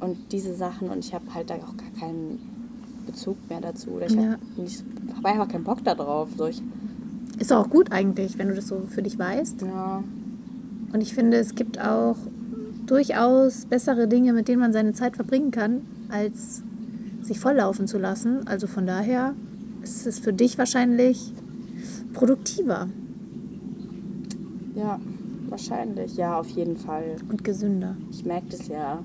[0.00, 2.38] und diese Sachen und ich habe halt da auch gar keinen
[3.06, 3.90] Bezug mehr dazu.
[3.90, 4.22] Oder ich Ja.
[4.22, 4.38] habe
[5.16, 6.30] hab einfach keinen Bock darauf.
[6.36, 6.62] So ich,
[7.38, 9.60] Ist auch gut eigentlich, wenn du das so für dich weißt.
[9.62, 10.02] ja,
[10.92, 12.16] Und ich finde, es gibt auch
[12.86, 16.62] durchaus bessere Dinge, mit denen man seine Zeit verbringen kann, als
[17.22, 18.46] sich volllaufen zu lassen.
[18.46, 19.34] Also von daher
[19.90, 21.32] ist es für dich wahrscheinlich
[22.12, 22.88] produktiver
[24.76, 25.00] ja,
[25.48, 26.16] wahrscheinlich.
[26.16, 27.16] Ja, auf jeden Fall.
[27.28, 27.96] und gesünder.
[28.10, 29.02] Ich merke das ja.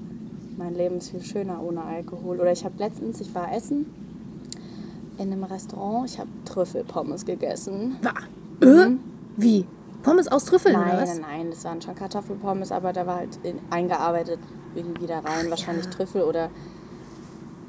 [0.57, 2.39] Mein Leben ist viel schöner ohne Alkohol.
[2.39, 3.85] Oder ich habe letztens, ich war essen
[5.17, 7.95] in einem Restaurant, ich habe Trüffelpommes gegessen.
[8.01, 8.13] Bah.
[8.65, 8.91] Äh?
[9.37, 9.65] Wie?
[10.03, 11.19] Pommes aus Trüffeln Nein, oder was?
[11.19, 14.39] nein, nein, das waren schon Kartoffelpommes, aber da war halt in, eingearbeitet
[14.75, 15.91] irgendwie da rein, wahrscheinlich ja.
[15.91, 16.49] Trüffel oder.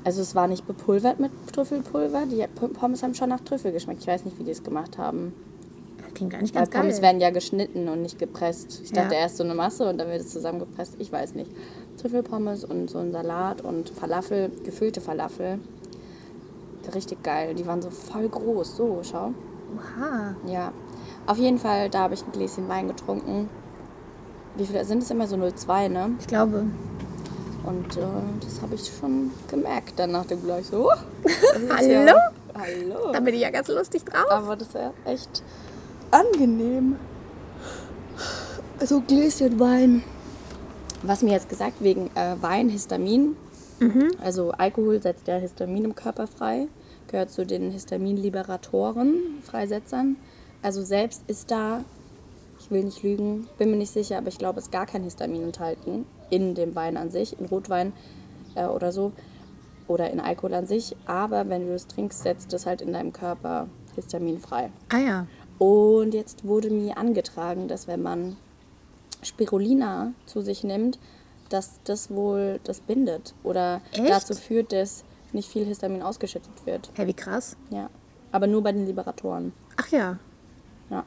[0.05, 4.01] Also es war nicht bepulvert mit Trüffelpulver, die Pommes haben schon nach Trüffel geschmeckt.
[4.03, 5.33] Ich weiß nicht, wie die es gemacht haben.
[6.15, 6.83] Klingt gar nicht Weil ganz geil.
[6.83, 8.81] Pommes werden ja geschnitten und nicht gepresst.
[8.83, 9.21] Ich dachte Ja.
[9.21, 10.97] erst so eine Masse und dann wird es zusammengepresst.
[10.99, 11.51] Ich weiß nicht.
[12.01, 15.59] Trüffelpommes und so ein Salat und Falafel, gefüllte Falafel.
[16.95, 17.55] Richtig geil.
[17.55, 18.77] Die waren so voll groß.
[18.77, 19.33] So, schau.
[19.77, 20.35] Oha.
[20.47, 20.73] Ja,
[21.27, 23.49] auf jeden Fall, da habe ich ein Gläschen Wein getrunken.
[24.57, 26.11] Wie viele sind es immer so 0,2, ne?
[26.21, 26.67] Ich glaube.
[27.65, 28.01] Und äh,
[28.41, 30.91] das habe ich schon gemerkt dann nach dem gleich so.
[31.71, 32.07] Hallo?
[32.07, 33.13] Ja, hallo.
[33.13, 34.31] Da bin ich ja ganz lustig drauf.
[34.31, 35.43] Aber das ist ja echt
[36.11, 36.97] angenehm.
[38.81, 40.03] Also Gläschen Wein.
[41.03, 43.37] Was mir jetzt gesagt, wegen äh, Wein, Histamin.
[44.23, 46.69] Also Alkohol setzt ja Histamin im Körper frei.
[47.09, 50.17] Gehört zu den Histaminliberatoren, Freisetzern.
[50.63, 51.85] Also selbst ist da,
[52.61, 55.03] ich will nicht lügen, bin mir nicht sicher, aber ich glaube, es ist gar kein
[55.03, 57.93] Histamin enthalten in dem Wein an sich, in Rotwein
[58.55, 59.13] äh, oder so.
[59.87, 60.97] Oder in Alkohol an sich.
[61.07, 64.71] Aber wenn du das trinkst, setzt es halt in deinem Körper Histamin frei.
[64.91, 65.27] Ah ja.
[65.59, 68.37] Und jetzt wurde mir angetragen, dass wenn man
[69.23, 70.99] Spirulina zu sich nimmt,
[71.51, 74.09] dass das wohl das bindet oder Echt?
[74.09, 76.91] dazu führt, dass nicht viel Histamin ausgeschüttet wird.
[76.95, 77.57] Hä, wie krass.
[77.71, 77.91] Ja,
[78.31, 79.53] aber nur bei den Liberatoren.
[79.77, 80.19] Ach ja.
[80.91, 81.05] Ja,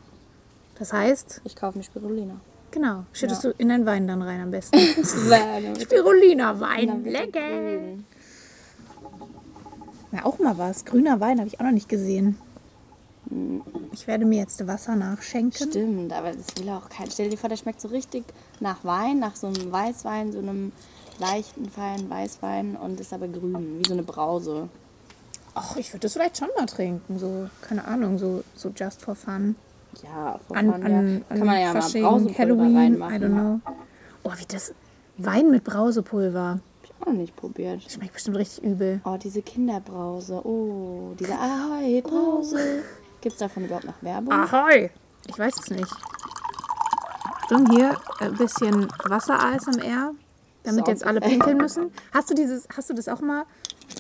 [0.77, 2.39] Das heißt, ich kaufe mir Spirulina.
[2.75, 3.49] Genau, schüttest Ja.
[3.49, 4.77] du in deinen Wein dann rein am besten.
[4.77, 7.39] Wird er lecker.
[10.11, 10.85] Ja, auch mal was.
[10.85, 12.37] Grüner Wein habe ich auch noch nicht gesehen.
[13.91, 15.69] Ich werde mir jetzt Wasser nachschenken.
[15.71, 17.09] Stimmt, aber das will auch kein.
[17.09, 18.23] Stell dir vor, der schmeckt so richtig
[18.59, 20.71] nach Wein, nach so einem Weißwein, so einem
[21.19, 24.69] leichten, feinen Weißwein und ist aber grün, wie so eine Brause.
[25.55, 27.17] Ach, ich würde das vielleicht schon mal trinken.
[27.17, 29.55] So, keine Ahnung, so, so just for fun.
[30.03, 30.73] Ja, von An, ja.
[30.73, 33.15] an, Kann man ja mal Brausepulver Halloween, reinmachen.
[33.15, 33.59] I don't know.
[34.23, 34.73] Oh, wie das.
[35.17, 36.59] Wein mit Brausepulver.
[36.59, 37.81] Hab ich auch noch nicht probiert.
[37.89, 39.01] Schmeckt bestimmt richtig übel.
[39.05, 40.41] Oh, diese Kinderbrause.
[40.45, 42.83] Oh, diese Ahoi-Brause.
[43.21, 44.33] Gibt es davon überhaupt noch Werbung?
[44.33, 44.89] Ahoi!
[45.27, 45.91] Ich weiß es nicht.
[47.41, 50.13] Achtung, hier ein bisschen Wasser-ASMR,
[50.63, 51.91] damit jetzt alle pinkeln müssen.
[52.13, 53.45] Hast du, dieses, hast du das auch mal?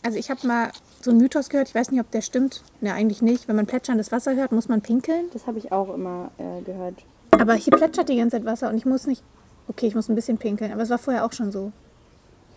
[0.03, 0.71] Also ich habe mal
[1.05, 2.63] so einen Mythos gehört, ich weiß nicht, ob der stimmt.
[2.81, 3.47] Ne, eigentlich nicht.
[3.47, 5.25] Wenn man plätscherndes Wasser hört, muss man pinkeln.
[5.31, 6.95] Das habe ich auch immer äh, gehört.
[7.31, 9.23] Aber hier plätschert die ganze Zeit Wasser und ich muss nicht...
[9.67, 11.71] Okay, ich muss ein bisschen pinkeln, aber es war vorher auch schon so.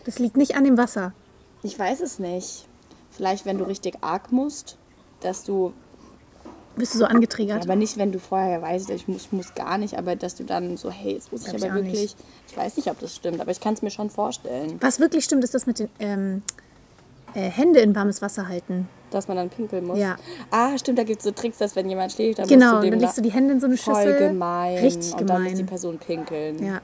[0.04, 1.12] Das liegt nicht an dem Wasser.
[1.62, 2.66] Ich weiß es nicht.
[3.11, 4.76] Vielleicht, wenn du richtig arg musst,
[5.20, 5.72] dass du,
[6.76, 7.64] Bist du so angetriggert?
[7.64, 10.76] aber nicht, wenn du vorher weißt, ich muss, muss gar nicht, aber dass du dann
[10.76, 12.14] so, hey, jetzt muss ich ich aber auch wirklich,
[12.46, 15.24] ich weiß nicht, ob das stimmt, aber ich kann es mir schon vorstellen, Was wirklich
[15.24, 16.42] stimmt, ist das mit den ähm,
[17.35, 18.88] äh, Hände in warmes Wasser halten.
[19.11, 19.99] dass man dann pinkeln muss.
[19.99, 20.17] Ja.
[20.51, 22.83] Ah, stimmt, da gibt es so Tricks, dass wenn jemand schläft, dann Genau, musst du
[22.83, 24.19] dem dann legst du die Hände in so eine voll Schüssel.
[24.29, 25.67] gemein Richtig und dann muss die gemein.
[25.67, 26.64] Person pinkeln.
[26.64, 26.81] Ja,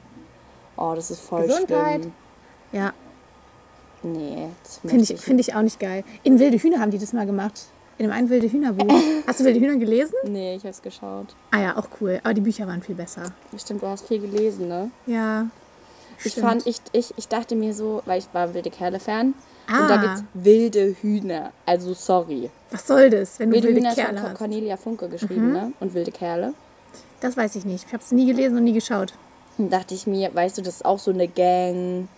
[0.77, 2.01] Oh, das ist voll Gesundheit.
[2.01, 2.13] schlimm.
[2.73, 2.93] ja.
[4.03, 6.05] Nee, das Finde möchte ich, find ich auch nicht geil.
[6.25, 7.67] In Wilde Hühner haben die das mal gemacht.
[7.97, 8.93] In dem einen wilde Hühnerbuch.
[9.27, 10.15] Hast du wilde Hühner gelesen?
[10.25, 11.29] Nee, ich habe es geschaut.
[11.53, 12.21] Ah ja, auch cool.
[12.25, 13.33] Aber die Bücher waren viel besser.
[13.57, 14.91] Stimmt, du hast viel gelesen, ne?
[15.07, 15.47] Ja.
[16.25, 16.47] Ich stimmt.
[16.47, 19.33] fand, ich, ich, ich dachte mir so, weil ich war wilde Kerle-Fan.
[19.67, 19.83] Ah.
[19.83, 21.53] Und da gibt's wilde Hühner.
[21.67, 22.51] Also sorry.
[22.71, 24.35] Was soll das, wenn du Wilde, wilde, Hühner Kerle hast?
[24.37, 25.73] Cornelia Funke geschrieben, ne?
[25.81, 26.55] Und wilde Kerle.
[27.21, 27.87] Das weiß ich nicht.
[27.87, 29.15] Ich habe es nie gelesen und nie geschaut.
[29.57, 32.09] Und dachte ich mir, weißt du, das ist auch so eine Gang,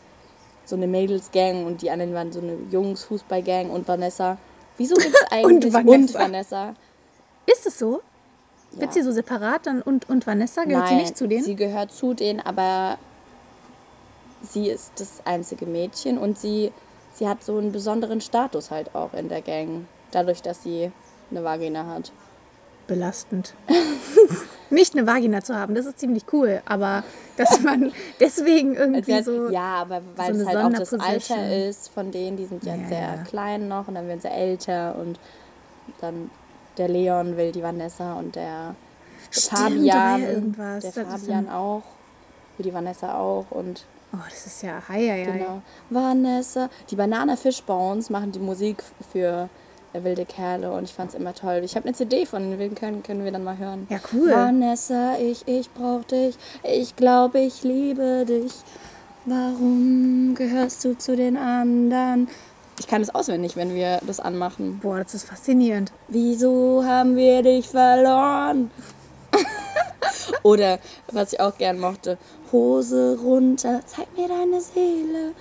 [0.64, 4.38] so eine Mädels-Gang und die anderen waren so eine Jungs-Fußball-Gang und Vanessa.
[4.76, 6.18] Wieso gibt es eigentlich Vanessa.
[6.18, 6.74] Vanessa?
[7.46, 8.00] Ist es so?
[8.72, 8.80] Ja.
[8.80, 10.64] Wird sie so separat dann und, und Vanessa?
[10.64, 11.44] Gehört sie Nein, nicht zu denen?
[11.44, 12.98] Sie gehört zu denen, aber
[14.42, 16.72] sie ist das einzige Mädchen und sie,
[17.16, 19.86] sie hat so einen besonderen Status halt auch in der Gang.
[20.10, 20.92] Dadurch, dass sie
[21.30, 22.12] eine Vagina hat.
[22.86, 23.54] Belastend.
[24.70, 26.62] nicht eine Vagina zu haben, das ist ziemlich cool.
[26.66, 27.02] Aber
[27.36, 29.48] dass man deswegen Also irgendwie hat, so...
[29.50, 30.92] ja, aber weil so es halt auch das.
[30.92, 33.16] Alter ist von denen, die sind ja, Ja, sehr ja.
[33.24, 35.18] klein noch und dann werden sie älter und
[36.00, 36.30] dann
[36.78, 38.74] der Leon will die Vanessa und der
[39.30, 41.82] Stimmt, Fabian, der Fabian auch,
[42.56, 43.84] will die Vanessa auch und
[44.16, 44.82] Oh, das ist ja...
[44.88, 45.62] Hei, hei, genau.
[45.90, 49.48] Vanessa, die Banana Fish Bones machen die Musik für
[49.92, 51.60] äh, wilde Kerle und ich fand es immer toll.
[51.64, 53.86] Ich habe eine CD von den wilden Kerlen, können wir dann mal hören.
[53.90, 54.30] Ja, cool.
[54.30, 56.36] Vanessa, ich, ich brauch dich.
[56.62, 58.52] Ich glaube, ich liebe dich.
[59.26, 62.28] Warum gehörst du zu den anderen?
[62.78, 64.78] Ich kann es auswendig, wenn wir das anmachen.
[64.80, 65.92] Boah, das ist faszinierend.
[66.08, 68.70] Wieso haben wir dich verloren?
[70.42, 70.78] Oder
[71.10, 72.18] was ich auch gern mochte,
[72.52, 75.32] Hose runter, zeig mir deine Seele.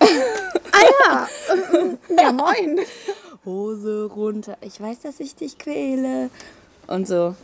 [0.00, 1.28] Ah ja,
[2.20, 2.80] ja moin.
[3.44, 6.30] Hose runter, ich weiß, dass ich dich quäle.
[6.86, 7.34] Und so,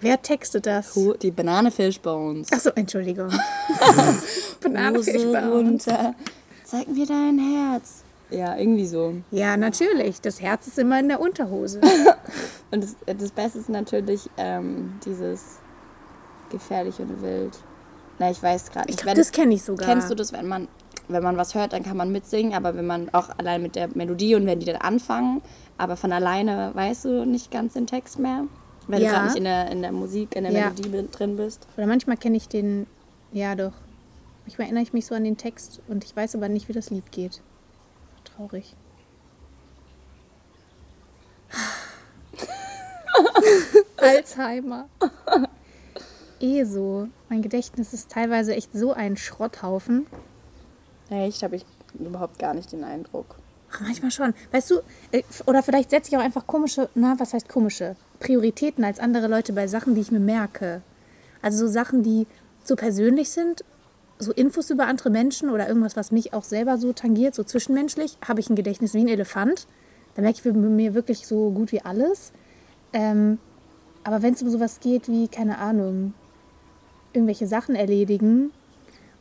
[0.00, 0.98] Wer textet das?
[1.20, 2.50] Die Banane Fish Bones.
[2.52, 3.30] Achso, Entschuldigung.
[3.68, 4.22] Hose
[4.62, 5.50] Bananenfischbaum.
[5.50, 6.14] runter,
[6.64, 8.02] zeig mir dein Herz.
[8.30, 9.14] Ja, irgendwie so.
[9.30, 10.20] Ja, natürlich.
[10.20, 11.80] Das Herz ist immer in der Unterhose.
[12.70, 15.58] Und das, das Beste ist natürlich ähm, dieses
[16.50, 17.56] gefährlich und wild.
[18.20, 19.02] Na, ich weiß gerade Ich nicht.
[19.02, 19.88] glaube, wenn- das kenne ich sogar.
[19.88, 20.68] Kennst du das, wenn man,
[21.08, 23.88] wenn man was hört, dann kann man mitsingen, aber wenn man auch allein mit der
[23.96, 25.40] Melodie und wenn die dann anfangen,
[25.78, 28.44] aber von alleine weißt du nicht ganz den Text mehr?
[28.88, 29.08] Wenn Ja.
[29.08, 30.70] du gerade nicht in der, in der Musik, in der Ja.
[30.70, 31.66] Melodie drin bist.
[31.78, 32.86] Oder manchmal kenne ich den,
[33.32, 33.72] ja doch.
[34.44, 36.90] Manchmal erinnere ich mich so an den Text und ich weiß aber nicht, wie das
[36.90, 37.40] Lied geht.
[38.24, 38.74] Traurig.
[43.96, 44.88] Alzheimer.
[46.40, 47.08] Eh so.
[47.28, 50.06] Mein Gedächtnis ist teilweise echt so ein Schrotthaufen.
[51.10, 51.66] Echt, habe ich
[51.98, 53.36] überhaupt gar nicht den Eindruck.
[53.72, 54.34] Ach, manchmal schon.
[54.50, 54.80] Weißt du,
[55.12, 57.94] äh, oder vielleicht setze ich auch einfach komische, na, was heißt komische?
[58.18, 60.82] Prioritäten als andere Leute bei Sachen, die ich mir merke.
[61.42, 62.26] Also so Sachen, die
[62.64, 63.64] so persönlich sind,
[64.18, 68.18] so Infos über andere Menschen oder irgendwas, was mich auch selber so tangiert, so zwischenmenschlich,
[68.26, 69.66] habe ich ein Gedächtnis wie ein Elefant.
[70.14, 72.32] Da merke ich mir wirklich so gut wie alles.
[72.92, 73.38] Ähm,
[74.04, 76.14] aber wenn es um sowas geht wie, keine Ahnung,
[77.12, 78.52] irgendwelche Sachen erledigen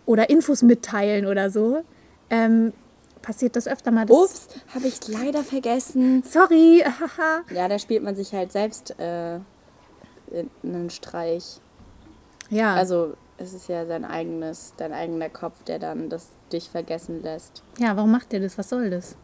[0.06, 1.84] oder Infos mitteilen oder so,
[2.30, 2.74] ähm,
[3.22, 4.10] passiert das öfter mal.
[4.10, 6.24] Ups, habe ich leider vergessen.
[6.24, 7.42] Sorry, haha.
[7.54, 11.60] Ja, da spielt man sich halt selbst äh, in- einen Streich.
[12.50, 17.22] Ja, Also es ist ja sein eigenes, dein eigener Kopf, der dann das dich vergessen
[17.22, 18.58] lässt, ja, warum macht der das?
[18.58, 19.16] Was soll das?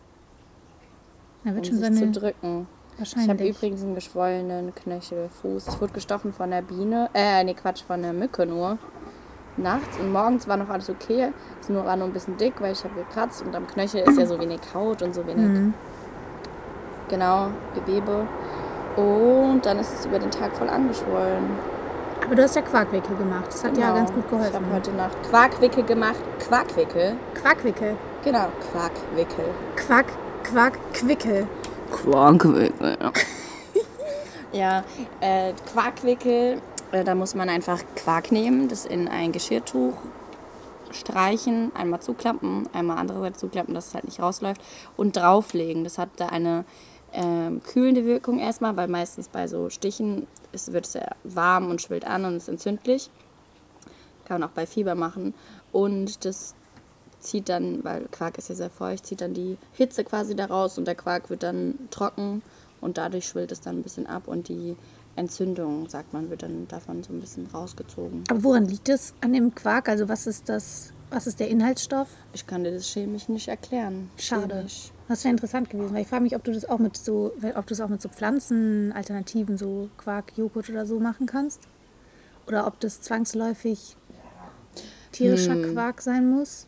[1.43, 2.11] Er um wird schon sich seine.
[2.11, 2.67] zu drücken.
[2.97, 3.57] Ich habe Wahrscheinlich.
[3.57, 5.67] übrigens einen geschwollenen Knöchelfuß.
[5.67, 7.09] Ich wurde gestochen von der Biene.
[7.13, 8.77] Äh, nee, Quatsch, von der Mücke nur.
[9.57, 11.31] Nachts und morgens war noch alles okay.
[11.61, 14.17] Es nur, war nur ein bisschen dick, weil ich habe gekratzt und am Knöchel ist
[14.17, 15.73] ja so wenig Haut und so wenig, Mhm.
[17.09, 18.27] genau, Gewebe.
[18.97, 21.43] Und dann ist es über den Tag voll angeschwollen.
[22.25, 23.47] Aber du hast ja Quarkwickel gemacht.
[23.47, 23.95] Das hat ja Genau.
[23.97, 24.55] ganz gut Ich geholfen.
[24.55, 26.15] habe heute Nacht Quarkwickel gemacht.
[26.47, 27.13] Quarkwickel?
[27.35, 27.95] Quackwickel.
[28.23, 29.45] Genau, Quarkwickel.
[29.75, 30.05] Quack,
[30.43, 31.47] Quack, Quickel.
[31.91, 32.97] Quarkwickel.
[34.51, 34.83] ja,
[35.21, 39.93] äh, Quarkwickel, äh, da muss man einfach Quark nehmen, das in ein Geschirrtuch
[40.91, 44.61] streichen, einmal zuklappen, einmal andere Seite zuklappen, dass es halt nicht rausläuft
[44.95, 45.83] und drauflegen.
[45.83, 46.65] Das hat da eine
[47.13, 51.81] ähm, kühlende Wirkung erstmal, weil meistens bei so Stichen ist, wird es ja warm und
[51.81, 53.09] schwillt an und ist entzündlich.
[54.25, 55.33] Kann man auch bei Fieber machen.
[55.71, 56.55] Und das
[57.25, 60.77] zieht dann, weil Quark ist ja sehr feucht, zieht dann die Hitze quasi da raus
[60.77, 62.41] und der Quark wird dann trocken
[62.81, 64.75] und dadurch schwillt es dann ein bisschen ab und die
[65.15, 68.23] Entzündung, sagt man, wird dann davon so ein bisschen rausgezogen.
[68.29, 69.87] Aber woran liegt es an dem Quark?
[69.89, 70.91] Also was ist das?
[71.09, 72.09] Was ist der Inhaltsstoff?
[72.33, 74.09] Ich kann dir das chemisch nicht erklären.
[74.17, 74.55] Schade.
[74.55, 74.91] Chemisch.
[75.07, 77.67] Das wäre interessant gewesen, weil ich frage mich, ob du das auch mit so, ob
[77.67, 81.61] du es auch mit so Pflanzenalternativen, so Quark, Joghurt oder so machen kannst.
[82.47, 83.95] Oder ob das zwangsläufig
[85.11, 85.73] tierischer Hm.
[85.73, 86.67] Quark sein muss.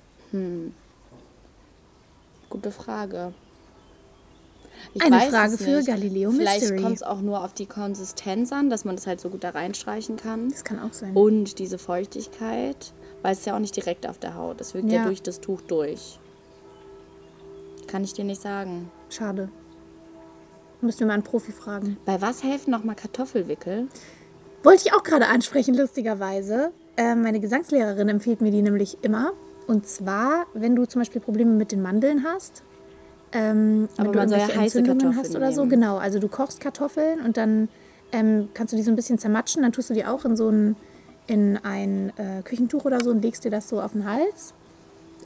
[2.49, 3.34] Gute Frage.
[4.93, 5.84] Ich Eine Frage für.
[5.84, 6.82] Galileo Vielleicht Mystery.
[6.82, 9.49] kommt es auch nur auf die Konsistenz an, dass man das halt so gut da
[9.49, 10.49] reinstreichen kann.
[10.49, 11.15] Das kann auch sein.
[11.15, 14.61] Und diese Feuchtigkeit, weil es ja auch nicht direkt auf der Haut.
[14.61, 15.05] Es wirkt ja, Ja.
[15.05, 16.19] durch das Tuch durch.
[17.88, 18.91] Kann ich dir nicht sagen.
[19.09, 19.49] Schade.
[20.82, 21.97] Müssen wir mal einen Profi fragen.
[22.05, 23.88] Bei was helfen nochmal Kartoffelwickel?
[24.63, 26.71] Wollte ich auch gerade ansprechen, lustigerweise.
[26.97, 29.32] Ähm, meine Gesangslehrerin empfiehlt mir die nämlich immer.
[29.68, 32.63] Und zwar, wenn du zum Beispiel Probleme mit den Mandeln hast.
[33.34, 35.61] Ähm, Aber wenn du ja irgendwelche heiße Entzündungen Kartoffeln hast oder so.
[35.61, 35.72] nehmen.
[35.72, 37.68] Genau, also du kochst Kartoffeln und dann
[38.13, 39.63] ähm, kannst du die so ein bisschen zermatschen.
[39.63, 40.78] Dann tust du die auch in so ein,
[41.28, 44.53] in ein äh, Küchentuch oder so und legst dir das so auf den Hals.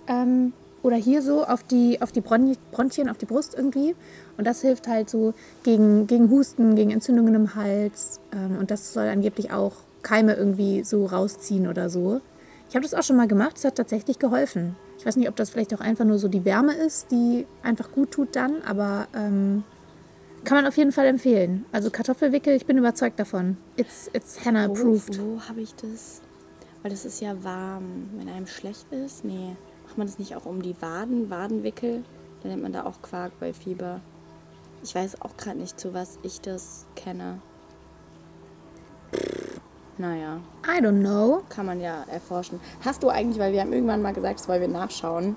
[0.08, 3.96] Ähm, oder hier so auf die, auf die Bron Bronchien, auf die Brust irgendwie.
[4.38, 8.20] Und das hilft halt so gegen, gegen Husten, gegen Entzündungen im Hals.
[8.34, 12.22] Ähm, und das soll angeblich auch Keime irgendwie so rausziehen oder so.
[12.72, 14.78] Ich habe das auch schon mal gemacht, es hat tatsächlich geholfen.
[14.98, 17.92] Ich weiß nicht, ob das vielleicht auch einfach nur so die Wärme ist, die einfach
[17.92, 19.66] gut tut dann, aber ähm,
[20.46, 21.66] kann man auf jeden Fall empfehlen.
[21.74, 23.58] Also Kartoffelwickel, ich bin überzeugt davon.
[23.76, 25.20] It's, it's Hannah Wo, approved.
[25.20, 26.22] wo habe ich das?
[26.82, 28.10] Weil das ist ja warm.
[28.16, 29.58] Wenn einem schlecht ist, nee.
[29.84, 32.06] Macht man das nicht auch um die Waden, Wadenwickel?
[32.42, 34.00] Dann nennt man da auch Quark bei Fieber.
[34.82, 37.42] Ich weiß auch gerade nicht, zu was ich das kenne.
[39.98, 41.44] Naja, I don't know.
[41.50, 42.60] kann man ja erforschen.
[42.84, 45.36] Hast du eigentlich, weil wir haben irgendwann mal gesagt, das wollen wir nachschauen.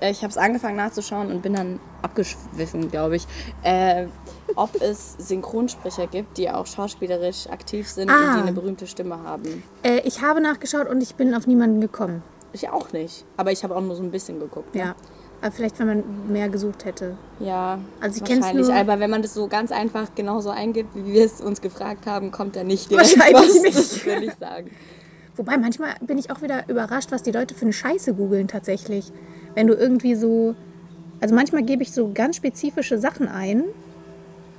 [0.00, 3.26] Äh, Ich habe es angefangen nachzuschauen und bin dann abgeschwiffen, glaube ich.
[3.62, 4.06] Äh,
[4.56, 8.36] ob es Synchronsprecher gibt, die auch schauspielerisch aktiv sind und Ah.
[8.36, 9.62] die eine berühmte Stimme haben.
[9.82, 12.22] Äh, ich habe nachgeschaut und ich bin auf niemanden gekommen.
[12.52, 13.24] Ich auch nicht.
[13.36, 14.74] Aber ich habe auch nur so ein bisschen geguckt.
[14.74, 14.80] Ne?
[14.80, 14.94] Ja.
[15.42, 17.16] Aber vielleicht, wenn man mehr gesucht hätte.
[17.40, 18.66] Ja, Also ich wahrscheinlich.
[18.68, 22.06] nur- Aber wenn man das so ganz einfach genauso eingibt, wie wir es uns gefragt
[22.06, 23.62] haben, kommt da nicht direkt Wahrscheinlich was.
[23.62, 23.76] nicht.
[23.76, 24.70] Das würde ich sagen.
[25.36, 29.12] Wobei manchmal bin ich auch wieder überrascht, was die Leute für eine Scheiße googeln tatsächlich.
[29.54, 30.54] Wenn du irgendwie so.
[31.20, 33.64] Also manchmal gebe ich so ganz spezifische Sachen ein.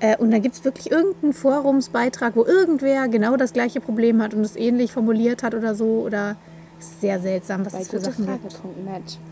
[0.01, 4.33] Äh, und dann gibt es wirklich irgendeinen Forumsbeitrag, wo irgendwer genau das gleiche Problem hat
[4.33, 5.85] und es ähnlich formuliert hat oder so.
[6.05, 6.35] Oder
[6.83, 8.61] sehr seltsam, was Bei es für Sachen gibt.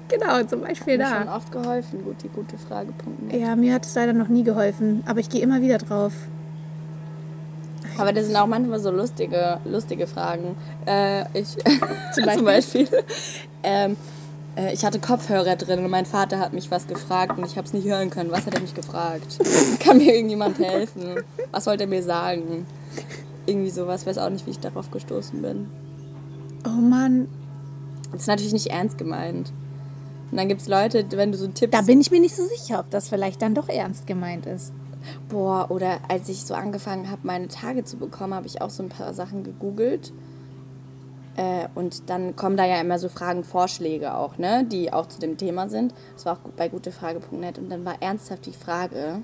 [0.07, 1.35] Genau, zum Beispiel Mir schon da.
[1.35, 3.39] oft geholfen, gut, die gutefrage.net.
[3.39, 6.13] Ja, mir hat es leider noch nie geholfen, aber ich gehe immer wieder drauf.
[7.97, 10.55] Aber das sind auch manchmal so lustige, lustige Fragen.
[10.85, 11.47] Äh, ich,
[12.13, 12.43] zum Beispiel?
[12.43, 12.87] Beispiel,
[13.63, 13.97] ähm,
[14.55, 17.67] äh, ich hatte Kopfhörer drin und mein Vater hat mich was gefragt und ich habe
[17.67, 18.31] es nicht hören können.
[18.31, 19.39] Was hat er mich gefragt?
[19.79, 21.15] Kann mir irgendjemand helfen?
[21.51, 22.65] Was wollte er mir sagen?
[23.45, 25.67] Irgendwie sowas, weiß auch nicht, wie ich darauf gestoßen bin.
[26.65, 27.27] Oh Mann,
[28.11, 29.51] Das ist natürlich nicht ernst gemeint.
[30.31, 31.71] Und dann gibt es Leute, wenn du so Tipps.
[31.71, 34.73] da bin ich mir nicht so sicher, ob das vielleicht dann doch ernst gemeint ist.
[35.29, 38.83] Boah, oder als ich so angefangen habe, meine Tage zu bekommen, habe ich auch so
[38.83, 40.13] ein paar Sachen gegoogelt.
[41.35, 45.19] Äh, und dann kommen da ja immer so Fragen, Vorschläge auch, ne, die auch zu
[45.19, 45.93] dem Thema sind.
[46.13, 47.57] Das war auch bei gutefrage.net.
[47.57, 49.21] Und dann war ernsthaft die Frage,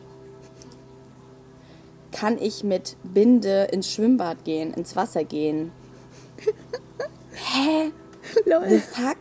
[2.12, 5.72] kann ich mit Binde ins Schwimmbad gehen, ins Wasser gehen?
[7.32, 7.92] Hä?
[8.46, 8.80] Lol.
[8.80, 9.18] fuck?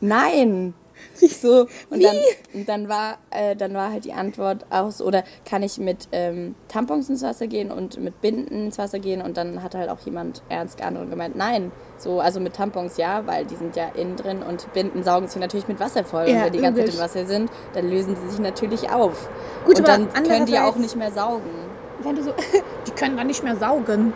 [0.00, 0.74] Nein.
[1.14, 2.16] So, und dann,
[2.54, 6.54] und dann war äh, dann war halt die Antwort aus, oder kann ich mit ähm,
[6.68, 9.22] Tampons ins Wasser gehen und mit Binden ins Wasser gehen?
[9.22, 11.72] Und dann hat halt auch jemand ernst geantwortet und gemeint, nein.
[11.98, 15.40] So, also mit Tampons ja, weil die sind ja innen drin und Binden saugen sich
[15.40, 16.24] natürlich mit Wasser voll.
[16.26, 19.28] und Ja, wenn die ganze Zeit im Wasser sind, dann lösen die sich natürlich auf.
[19.64, 21.68] Gut, und aber dann können die ja auch nicht mehr saugen.
[22.00, 22.32] Wenn du so.
[22.86, 24.12] Die können dann nicht mehr saugen.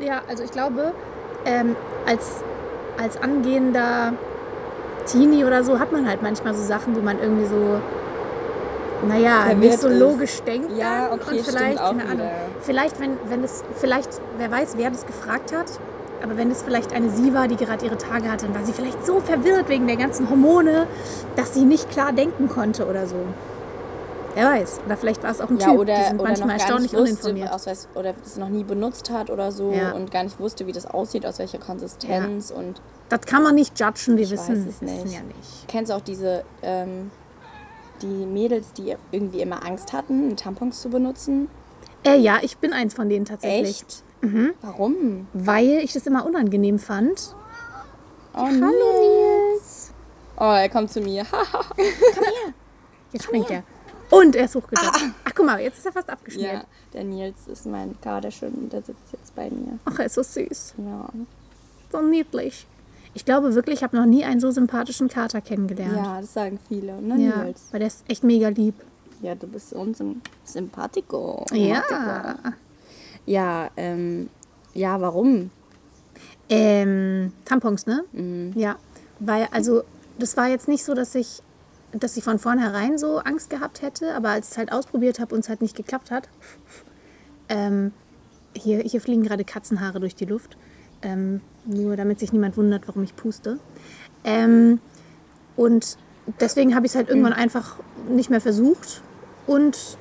[0.00, 0.92] Ja, also ich glaube,
[1.44, 1.76] ähm,
[2.06, 2.42] als,
[2.98, 4.12] als angehender
[5.06, 7.80] Teenie oder so hat man halt manchmal so Sachen, wo man irgendwie so.
[9.08, 9.98] Naja, Verwirrt nicht so ist.
[9.98, 10.70] logisch denkt.
[10.76, 12.30] Ja, okay, und vielleicht, stimmt auch keine Ahnung.
[12.60, 15.66] Vielleicht, wenn, wenn es, vielleicht, wer weiß, wer das gefragt hat,
[16.22, 18.72] aber wenn es vielleicht eine sie war, die gerade ihre Tage hatte, dann war sie
[18.72, 20.86] vielleicht so verwirrt wegen der ganzen Hormone,
[21.34, 23.16] dass sie nicht klar denken konnte oder so.
[24.34, 24.80] Wer weiß.
[24.86, 25.78] Oder vielleicht war es auch ein Ja, Typ.
[25.80, 27.52] oder, die sind oder manchmal erstaunlich wusste, uninformiert.
[27.52, 29.92] aus oder es noch nie benutzt hat oder so Ja.
[29.92, 32.80] und gar nicht wusste, wie das aussieht, aus welcher Konsistenz und
[33.10, 35.14] Das kann man nicht judgen, wir wissen es wissen nicht.
[35.14, 35.68] ja nicht.
[35.68, 37.10] kennst du auch diese ähm,
[38.00, 41.48] die Mädels, die irgendwie immer Angst hatten, Tampons zu benutzen?
[42.04, 43.82] Äh, ja, ich bin eins von denen tatsächlich.
[43.82, 44.02] Echt?
[44.62, 45.26] Warum?
[45.34, 47.34] Weil ich das immer unangenehm fand.
[48.34, 49.90] Oh, Hallo Nils.
[50.38, 51.24] Oh, er kommt zu mir.
[53.12, 53.62] Jetzt springt er.
[54.12, 55.14] Und er ist hochgegangen.
[55.24, 56.66] Ach, guck mal, jetzt ist er fast ja, abgeschmiert.
[56.92, 59.78] der Nils ist mein Kaderschön und der sitzt jetzt bei mir.
[59.86, 60.74] Ach, er ist so süß.
[60.78, 61.08] Ja.
[61.90, 62.66] So niedlich.
[63.14, 65.96] Ich glaube wirklich, ich habe noch nie einen so sympathischen Kater kennengelernt.
[65.96, 67.62] ja, das sagen viele, ne, Ja, Nils?
[67.70, 68.74] weil der ist echt mega lieb.
[69.22, 71.44] Ja, du bist uns ein Sympathico.
[71.52, 71.82] Ja.
[73.24, 74.28] Ja, ähm,
[74.74, 75.50] ja, warum?
[76.48, 78.04] Ähm, Tampons, ne?
[78.12, 78.52] Mhm.
[78.56, 78.76] Ja.
[79.20, 79.84] Weil, also,
[80.18, 81.40] das war jetzt nicht so, dass ich
[81.92, 85.34] dass ich von vornherein so Angst gehabt hätte, aber als ich es halt ausprobiert habe
[85.34, 86.28] und es halt nicht geklappt hat,
[87.48, 87.92] ähm,
[88.56, 90.56] hier, hier fliegen gerade Katzenhaare durch die Luft,
[91.02, 93.58] ähm, nur damit sich niemand wundert, warum ich puste.
[94.24, 94.80] Ähm,
[95.56, 95.96] und
[96.40, 97.78] deswegen habe ich es halt irgendwann einfach
[98.08, 99.02] nicht mehr versucht
[99.46, 99.98] und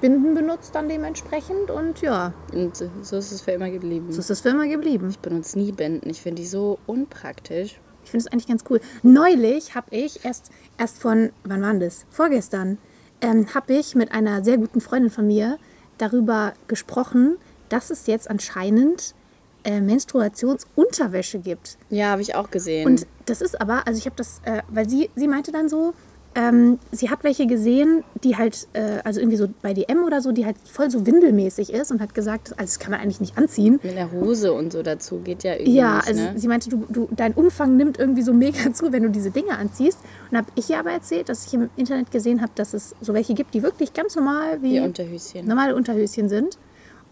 [0.00, 4.12] Binden benutzt dann dementsprechend und ja, Und so ist es für immer geblieben.
[4.12, 5.10] so ist das für immer geblieben.
[5.10, 6.08] Ich benutze nie Binden.
[6.08, 7.80] Ich finde die so unpraktisch.
[8.10, 8.80] Ich finde es eigentlich ganz cool.
[9.04, 12.06] Neulich habe ich erst, erst von, wann war das?
[12.10, 12.76] Vorgestern,
[13.20, 15.58] ähm, habe ich mit einer sehr guten Freundin von mir
[15.96, 17.36] darüber gesprochen,
[17.68, 19.14] dass es jetzt anscheinend
[19.62, 21.78] äh, Menstruationsunterwäsche gibt.
[21.88, 22.84] Ja, habe ich auch gesehen.
[22.84, 25.94] Und das ist aber, also ich habe das, äh, weil sie, sie meinte dann so,
[26.36, 30.30] ähm, sie hat welche gesehen, die halt, äh, also irgendwie so bei DM oder so,
[30.30, 33.36] die halt voll so windelmäßig ist und hat gesagt, also das kann man eigentlich nicht
[33.36, 33.80] anziehen.
[33.82, 36.32] mit der Hose und so dazu geht ja irgendwie Ja, nicht, also ne?
[36.36, 39.58] sie meinte, du, du, dein Umfang nimmt irgendwie so mega zu, wenn du diese Dinge
[39.58, 39.98] anziehst.
[40.30, 43.12] Und habe ich ihr aber erzählt, dass ich im Internet gesehen habe, dass es so
[43.12, 45.46] welche gibt, die wirklich ganz normal wie Die Unterhöschen.
[45.48, 46.58] normale Unterhöschen sind.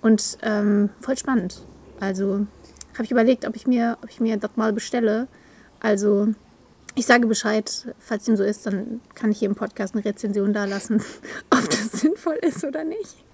[0.00, 1.62] Und ähm, voll spannend.
[1.98, 2.46] Also
[2.94, 5.26] habe ich überlegt, ob ich mir, ob ich mir das mal bestelle.
[5.80, 6.28] Also
[6.94, 10.52] ich sage Bescheid, falls dem so ist, dann kann ich hier im Podcast eine Rezension
[10.52, 11.02] da lassen,
[11.50, 13.24] ob das sinnvoll ist oder nicht.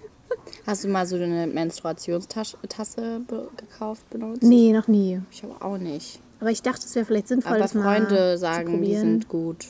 [0.65, 4.43] Hast du mal so eine Menstruationstasse be gekauft, benutzt?
[4.43, 5.21] Nee, noch nie.
[5.31, 6.19] Ich aber auch nicht.
[6.39, 9.01] Aber ich dachte, es wäre vielleicht sinnvoll, Aber das mal Freunde zu sagen, die probieren.
[9.01, 9.65] sind gut.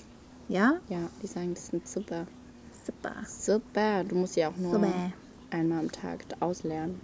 [0.48, 0.76] Ja?
[0.90, 2.26] Ja, die sagen, das sind super.
[2.86, 3.14] Super.
[3.28, 4.04] Super.
[4.04, 4.94] Du musst ja auch nur Super.
[5.52, 7.00] einmal am Tag auslernen.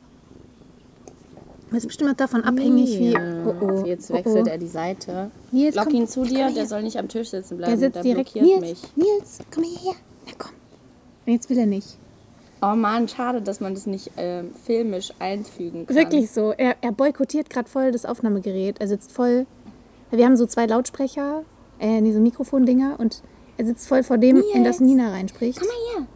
[1.71, 3.15] Ist bestimmt davon abhängig, wie.
[3.15, 3.85] Oh, oh.
[3.85, 4.49] Jetzt oh, wechselt oh.
[4.49, 5.31] er die Seite.
[5.51, 5.95] Nils, Lock komm.
[5.95, 7.71] ihn zu dir, der soll nicht am Tisch sitzen bleiben.
[7.71, 8.35] Der sitzt der direkt.
[8.35, 8.81] Nils, mich.
[8.95, 9.95] Nils, komm hierher.
[10.25, 10.51] Na komm.
[11.25, 11.97] Und jetzt will er nicht.
[12.61, 15.95] Oh Mann, schade, dass man das nicht ähm, filmisch einfügen kann.
[15.95, 16.51] Wirklich so.
[16.51, 18.79] Er, er boykottiert gerade voll das Aufnahmegerät.
[18.79, 19.47] Er sitzt voll.
[20.11, 21.43] Wir haben so zwei Lautsprecher,
[21.79, 23.23] äh, diese Mikrofondinger und
[23.57, 24.97] er sitzt voll vor dem, in das Nils.
[24.97, 25.57] Nina reinspricht.
[25.57, 26.07] Komm mal her.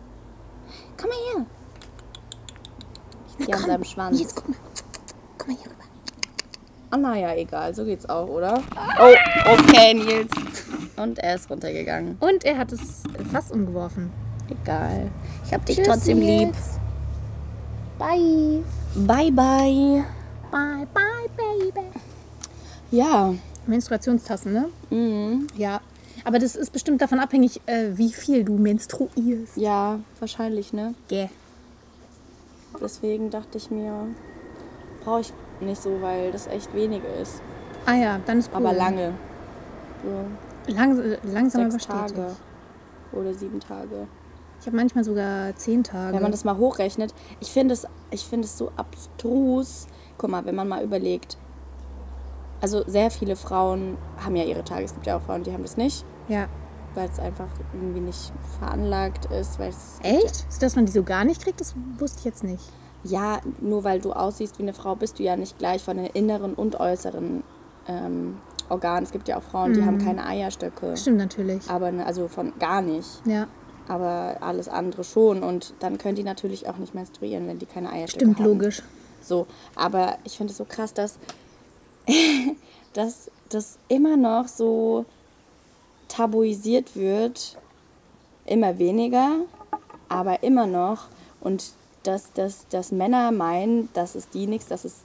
[0.97, 1.45] Komm mal her.
[3.39, 4.19] Ich zieh an seinem Schwanz.
[4.19, 4.57] Nils, guck mal.
[5.47, 5.83] Mal hier rüber.
[6.91, 8.61] Ah, naja, egal, so geht's auch, oder?
[8.99, 9.13] Oh,
[9.51, 10.31] okay, Nils.
[10.95, 12.17] Und er ist runtergegangen.
[12.19, 14.11] Und er hat es fast umgeworfen.
[14.49, 15.11] Egal.
[15.45, 16.47] Ich hab dich Tschüss, trotzdem lieb.
[16.47, 16.79] Nils.
[17.97, 18.63] Bye.
[18.95, 20.05] Bye, bye.
[20.51, 21.87] Bye, bye, baby.
[22.91, 23.33] Ja.
[23.67, 24.69] Menstruationstassen, ne?
[24.89, 25.47] Mhm.
[25.57, 25.81] Ja.
[26.23, 29.57] Aber das ist bestimmt davon abhängig, äh, wie viel du menstruierst.
[29.57, 30.95] Ja, wahrscheinlich, ne?
[31.11, 31.29] Yeah.
[32.81, 34.07] Deswegen dachte ich mir,
[35.05, 37.41] brauche ich nicht so, weil das echt wenig ist.
[37.85, 38.65] Ah ja, dann ist cool.
[38.65, 39.13] Aber lange.
[40.03, 41.85] So Lang, langsam aber sechs.
[41.85, 42.35] Tage.
[43.13, 44.07] Oder sieben Tage.
[44.59, 46.15] Ich habe manchmal sogar zehn Tage.
[46.15, 49.87] Wenn man das mal hochrechnet, ich finde es, ich finde es so abstrus.
[50.17, 51.37] Guck mal, wenn man mal überlegt,
[52.61, 54.85] also sehr viele Frauen haben ja ihre Tage.
[54.85, 56.47] Es gibt ja auch Frauen, die haben das nicht, ja.
[56.95, 59.59] weil es einfach irgendwie nicht veranlagt ist.
[59.59, 60.47] Weil es Echt?
[60.49, 61.61] Ist das, man die so gar nicht kriegt?
[61.61, 62.63] Das wusste ich jetzt nicht.
[63.05, 66.07] Ja, nur weil du aussiehst wie eine Frau, bist du ja nicht gleich von den
[66.07, 67.43] inneren und äußeren
[67.87, 68.37] ähm,
[68.69, 69.03] Organen.
[69.03, 70.97] Es gibt ja auch Frauen, die haben keine Eierstöcke.
[70.97, 71.69] Stimmt natürlich.
[71.69, 73.21] Aber ne, also von gar nicht.
[73.25, 73.47] Ja,
[73.87, 75.43] Aber alles andere schon.
[75.43, 78.45] Und dann können die natürlich auch nicht menstruieren, wenn die keine Eierstöcke stimmt haben.
[78.45, 78.81] logisch.
[79.21, 79.45] So,
[79.75, 81.19] aber ich finde es so krass, dass,
[82.93, 85.05] dass das immer noch so
[86.07, 87.57] tabuisiert wird,
[88.45, 89.41] immer weniger,
[90.09, 91.07] aber immer noch.
[91.39, 91.73] Und
[92.07, 95.03] dass, dass, dass Männer meinen, dass es die nichts, dass es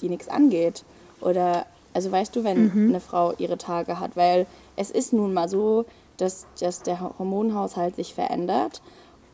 [0.00, 0.84] die nichts angeht.
[1.20, 5.48] Oder, also weißt du, wenn eine Frau ihre Tage hat, weil es ist nun mal
[5.48, 5.84] so,
[6.16, 8.82] dass, dass der Hormonhaushalt sich verändert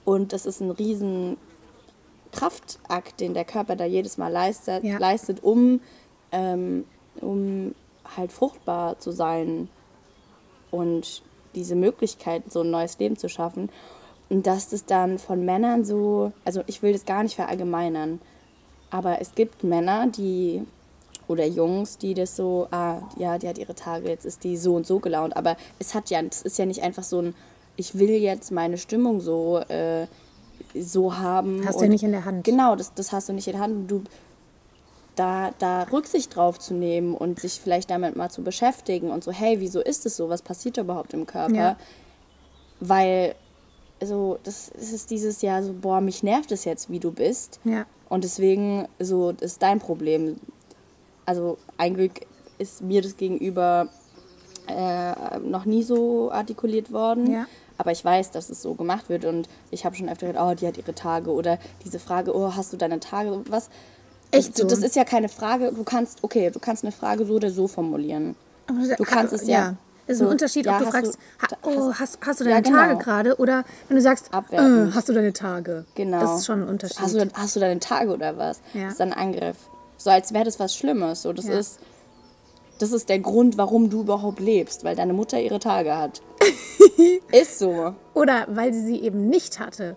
[0.05, 1.37] und das ist ein riesen
[2.33, 4.99] Kraftakt, den der Körper da jedes Mal leistet, Ja.
[4.99, 5.81] leistet um,
[6.33, 6.85] ähm,
[7.21, 7.75] um
[8.17, 9.69] halt fruchtbar zu sein
[10.71, 11.23] und
[11.55, 13.71] diese Möglichkeit, so ein neues Leben zu schaffen.
[14.31, 18.21] Und dass das dann von Männern so, also ich will das gar nicht verallgemeinern,
[18.91, 20.63] aber es gibt Männer, die
[21.29, 24.75] oder Jungs, die das so, ah, ja, die hat ihre Tage, jetzt ist die so
[24.75, 25.37] und so gelaunt.
[25.37, 27.35] Aber es hat ja, es ist ja nicht einfach so ein,
[27.77, 30.07] ich will jetzt meine Stimmung so, äh,
[30.75, 31.63] so haben.
[31.67, 32.45] Hast du ja nicht in der Hand.
[32.45, 33.91] Genau, das, das hast du nicht in der Hand.
[33.91, 34.03] Du,
[35.17, 39.31] da, da Rücksicht drauf zu nehmen und sich vielleicht damit mal zu beschäftigen und so,
[39.33, 40.29] hey, wieso ist es so?
[40.29, 41.55] Was passiert überhaupt im Körper?
[41.55, 41.77] Ja.
[42.81, 43.35] Weil,
[44.05, 47.61] so, das ist dieses Jahr so, boah, mich nervt es jetzt, wie du bist.
[47.65, 47.87] Ja.
[48.09, 50.37] Und deswegen, so, das ist dein Problem.
[51.27, 52.21] Also, ein Glück
[52.59, 53.89] ist mir das gegenüber
[54.67, 57.33] äh, noch nie so artikuliert worden.
[57.33, 57.47] Ja.
[57.77, 60.55] Aber ich weiß, dass es so gemacht wird und ich habe schon öfter gehört, oh,
[60.55, 63.43] die hat ihre Tage oder diese Frage, oh, hast du deine Tage?
[63.49, 63.71] Was?
[64.33, 64.67] Echt so?
[64.67, 67.69] Das ist ja keine Frage, du kannst, okay, du kannst eine Frage so oder so
[67.69, 68.35] formulieren.
[68.67, 69.77] Du kannst es ja,
[70.09, 71.19] Es ist ein Unterschied, ja, ob du fragst,
[71.51, 72.77] du- oh, hast, hast du deine Ja, genau.
[72.79, 73.37] Tage gerade?
[73.37, 74.59] Oder wenn du sagst, äh,
[74.93, 75.85] hast du deine Tage?
[75.95, 76.21] Genau.
[76.21, 76.99] Das ist schon ein Unterschied.
[77.01, 78.61] Hast du, hast du deine Tage oder was?
[78.75, 78.85] Ja.
[78.85, 79.57] Das ist ein Angriff.
[79.99, 81.23] So als wäre das was Schlimmes.
[81.23, 81.79] So, das ist.
[82.81, 86.23] Das ist der Grund, warum du überhaupt lebst, weil deine Mutter ihre Tage hat.
[87.33, 87.95] ist so.
[88.15, 89.97] Oder weil sie sie eben nicht hatte.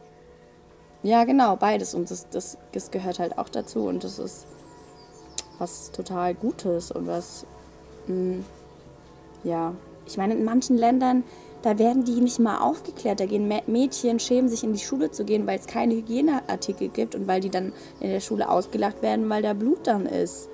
[1.04, 1.94] Ja, genau, beides.
[1.94, 3.86] Und das, das, das gehört halt auch dazu.
[3.86, 4.48] Und das ist
[5.60, 7.46] was total Gutes und was,
[8.08, 8.44] mh,
[9.44, 9.74] ja.
[10.12, 11.24] Ich meine, in manchen Ländern,
[11.62, 13.20] da werden die nicht mal aufgeklärt.
[13.20, 16.90] Da gehen Mä- Mädchen, schämen sich in die Schule zu gehen, weil es keine Hygieneartikel
[16.90, 20.50] gibt und weil die dann in der Schule ausgelacht werden, weil da Blut dann ist.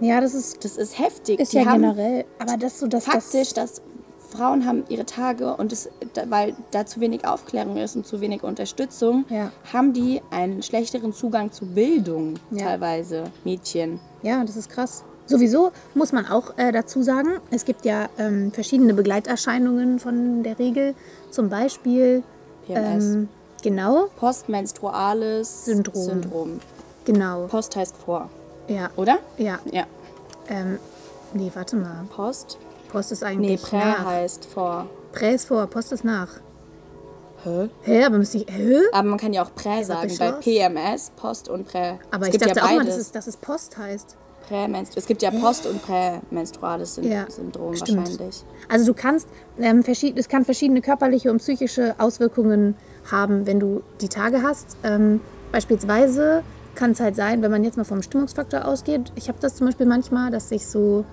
[0.00, 1.38] Ja, das ist, Das ist heftig.
[1.38, 2.24] ist die ja generell.
[2.40, 3.74] Aber das so, dass faktisch, das.
[3.74, 3.82] dass
[4.30, 5.88] Frauen haben ihre Tage und es,
[6.28, 9.52] weil da zu wenig Aufklärung ist und zu wenig Unterstützung, Ja.
[9.72, 12.66] haben die einen schlechteren Zugang zu Bildung Ja.
[12.66, 14.00] teilweise, Mädchen.
[14.22, 15.04] Ja, das ist krass.
[15.26, 20.58] Sowieso muss man auch äh, dazu sagen, es gibt ja ähm, verschiedene Begleiterscheinungen von der
[20.58, 20.94] Regel.
[21.30, 22.22] Zum Beispiel,
[22.66, 23.04] PMS.
[23.04, 23.28] ähm,
[23.62, 26.04] genau, Postmenstruales Syndrom.
[26.04, 26.60] Syndrom.
[27.04, 28.28] genau, Post heißt vor,
[28.68, 29.18] ja, oder?
[29.38, 29.58] ja.
[29.72, 29.84] Ja.
[30.48, 30.78] Ähm,
[31.32, 32.04] nee, warte mal.
[32.14, 32.58] Post?
[32.92, 34.04] Post ist Nee, eigentlich Prä nach.
[34.04, 34.86] heißt vor.
[35.12, 36.28] Prä ist vor, Post ist nach.
[37.44, 37.68] Hä?
[37.82, 38.76] Hä, aber müsste ich, hä?
[38.92, 40.32] Aber man kann ja auch Prä sagen, bei?
[40.32, 41.98] PMS, Post und Prä.
[42.10, 44.16] Aber es ich dachte ja auch mal, dass es, dass es Post heißt.
[44.48, 47.98] Prämenstru es gibt ja Post- und Prämenstruales Syn Ja, Syndrom stimmt.
[47.98, 48.44] wahrscheinlich.
[48.68, 49.28] Also du kannst,
[49.58, 49.82] ähm,
[50.16, 52.76] es kann verschiedene körperliche und psychische Auswirkungen
[53.10, 54.76] haben, wenn du die Tage hast.
[54.82, 55.20] Ähm,
[55.52, 56.42] beispielsweise
[56.74, 59.12] kann es halt sein, wenn man jetzt mal vom Stimmungsfaktor ausgeht.
[59.14, 61.04] Ich habe das zum Beispiel manchmal, dass ich so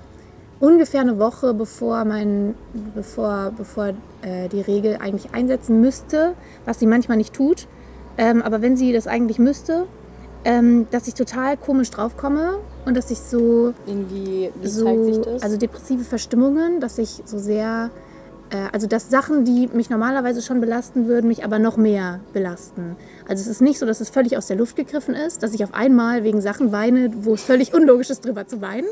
[0.59, 2.55] ungefähr eine Woche bevor mein,
[2.95, 6.33] bevor, bevor äh, die Regel eigentlich einsetzen müsste,
[6.65, 7.67] was sie manchmal nicht tut,
[8.17, 9.87] ähm, aber wenn sie das eigentlich müsste,
[10.45, 15.17] ähm, dass ich total komisch draufkomme und dass ich so Irgendwie, wie so, zeigt sich
[15.19, 15.43] das?
[15.43, 17.89] also depressive Verstimmungen, dass ich so sehr,
[18.49, 22.95] äh, also dass Sachen, die mich normalerweise schon belasten würden, mich aber noch mehr belasten.
[23.27, 25.63] Also es ist nicht so, dass es völlig aus der Luft gegriffen ist, dass ich
[25.63, 28.87] auf einmal wegen Sachen weine, wo es völlig unlogisch ist, drüber zu weinen,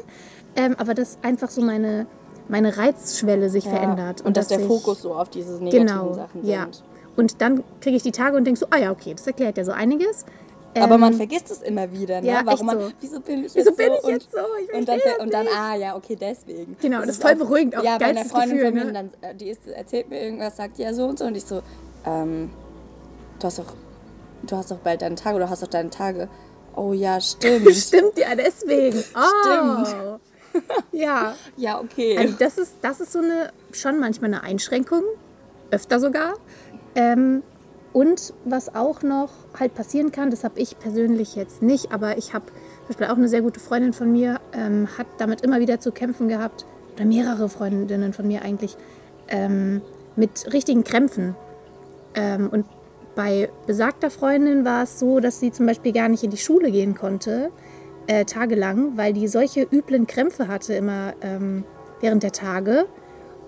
[0.55, 2.05] ähm, aber dass einfach so meine,
[2.47, 3.71] meine Reizschwelle sich Ja.
[3.71, 4.21] verändert.
[4.21, 6.63] Und, dass der ich- Fokus so auf diese negativen genau, Sachen ja.
[6.63, 6.83] sind.
[7.15, 9.65] Und dann kriege ich die Tage und denke so, ah ja, okay, das erklärt ja
[9.65, 10.25] so einiges.
[10.83, 12.27] Aber Ähm, man vergisst es immer wieder, ne?
[12.27, 12.91] ja, Warum man, so.
[12.99, 13.93] wieso bin ich Wieso jetzt bin so?
[13.97, 14.37] ich und, jetzt so?
[14.63, 16.75] Ich und dann, und dann, ah ja, okay, deswegen.
[16.81, 18.93] Genau, das ist ist voll beruhigend, auch Ja, bei einer Freundin Gefühl, von mir, ne?
[18.93, 21.61] dann, äh, die ist, erzählt mir irgendwas, sagt ja so und so und ich so,
[22.05, 22.49] ähm,
[23.39, 23.73] du hast doch,
[24.43, 26.27] du hast doch bald deine Tage oder du hast doch deine Tage.
[26.75, 27.69] Oh ja, stimmt.
[27.75, 29.03] Stimmt ja, deswegen.
[29.15, 30.17] Oh.
[30.91, 32.17] Ja, ja, okay.
[32.17, 35.03] Also das ist, das ist so eine schon manchmal eine Einschränkung,
[35.71, 36.33] öfter sogar.
[36.95, 37.43] Ähm,
[37.93, 39.29] und was auch noch
[39.59, 43.17] halt passieren kann, das habe ich persönlich jetzt nicht, aber ich habe zum Beispiel auch
[43.17, 46.65] eine sehr gute Freundin von mir, ähm, hat damit immer wieder zu kämpfen gehabt,
[46.95, 48.75] oder mehrere Freundinnen von mir eigentlich,
[49.27, 49.81] ähm,
[50.15, 51.35] mit richtigen Krämpfen.
[52.13, 52.65] Ähm, und
[53.15, 56.71] bei besagter Freundin war es so, dass sie zum Beispiel gar nicht in die Schule
[56.71, 57.51] gehen konnte,
[58.07, 61.63] äh, tagelang, weil die solche üblen Krämpfe hatte immer ähm,
[62.01, 62.85] während der Tage.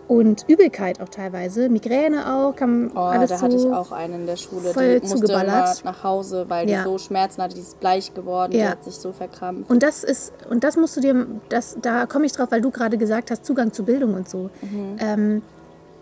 [0.07, 3.45] Und Übelkeit auch teilweise, Migräne auch, kam Oh, alles da so.
[3.45, 6.79] hatte ich auch einen in der Schule, voll die musste immer nach Hause, weil Ja.
[6.79, 8.71] die so Schmerzen hatte, die ist bleich geworden, die Ja.
[8.71, 9.69] hat sich so verkrampft.
[9.69, 12.71] Und das ist, und das musst du dir, das, da komme ich drauf, weil du
[12.71, 14.49] gerade gesagt hast, Zugang zu Bildung und so.
[14.61, 14.97] Mhm.
[14.99, 15.41] Ähm,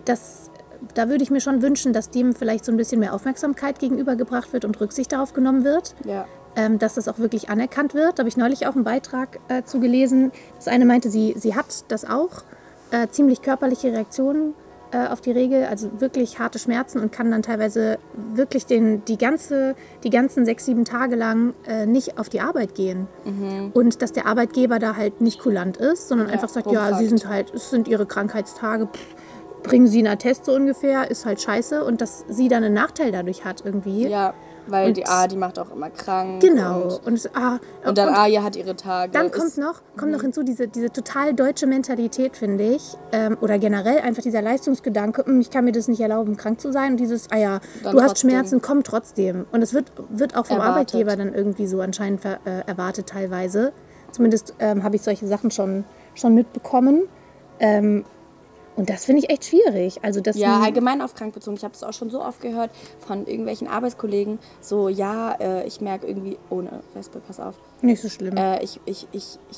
[0.06, 0.50] das,
[0.96, 4.54] da würde ich mir schon wünschen, dass dem vielleicht so ein bisschen mehr Aufmerksamkeit gegenübergebracht
[4.54, 5.94] wird und Rücksicht darauf genommen wird.
[6.06, 6.26] Ja.
[6.56, 8.18] ähm, dass das auch wirklich anerkannt wird.
[8.18, 10.32] Da habe ich neulich auch einen Beitrag äh, zu gelesen.
[10.58, 12.42] Das eine meinte, sie, sie hat das auch,
[12.92, 14.54] äh, ziemlich körperliche Reaktionen
[14.92, 18.00] äh, auf die Regel, also wirklich harte Schmerzen und kann dann teilweise
[18.34, 22.74] wirklich den, die, ganze, die ganzen sechs, sieben Tage lang äh, nicht auf die Arbeit
[22.76, 23.08] gehen.
[23.74, 27.06] Und dass der Arbeitgeber da halt nicht kulant ist, sondern Ja, einfach sagt, ja, sie
[27.06, 29.16] sind halt, es sind ihre Krankheitstage, pff,
[29.62, 33.12] bringen sie einen Attest so ungefähr, ist halt scheiße und dass sie dann einen Nachteil
[33.12, 34.08] dadurch hat irgendwie.
[34.08, 34.34] Ja,
[34.72, 36.42] weil Und- die A, die macht auch immer krank.
[36.42, 36.82] Genau.
[36.84, 39.12] Und, Und, es- ah, und dann Aja hat ihre Tage.
[39.12, 42.96] Dann kommt noch, kommt noch hinzu diese, diese total deutsche Mentalität, finde ich.
[43.12, 46.72] Ähm, oder generell einfach dieser Leistungsgedanke, "Hm, ich kann mir das nicht erlauben, krank zu
[46.72, 46.92] sein.
[46.92, 48.30] Und dieses, ah ja, Dann du hast trotzdem.
[48.32, 49.46] Schmerzen, komm trotzdem.
[49.52, 50.94] Und es wird, wird auch vom Erwartet.
[50.96, 53.74] Arbeitgeber dann irgendwie so anscheinend ver, äh, erwartet teilweise.
[54.12, 55.84] Zumindest ähm, habe ich solche Sachen schon,
[56.16, 57.04] schon mitbekommen.
[57.60, 58.06] Ähm,
[58.80, 60.00] und das finde ich echt schwierig.
[60.04, 61.58] Also das Ja, allgemein auf krank bezogen.
[61.58, 62.72] Ich habe es auch schon so oft gehört
[63.06, 64.40] von irgendwelchen Arbeitskollegen.
[64.62, 67.56] So, ja, äh, ich merke irgendwie, ohne Wespe, pass auf.
[67.82, 68.38] nicht so schlimm.
[68.38, 69.58] Äh, ich, ich, ich, ich,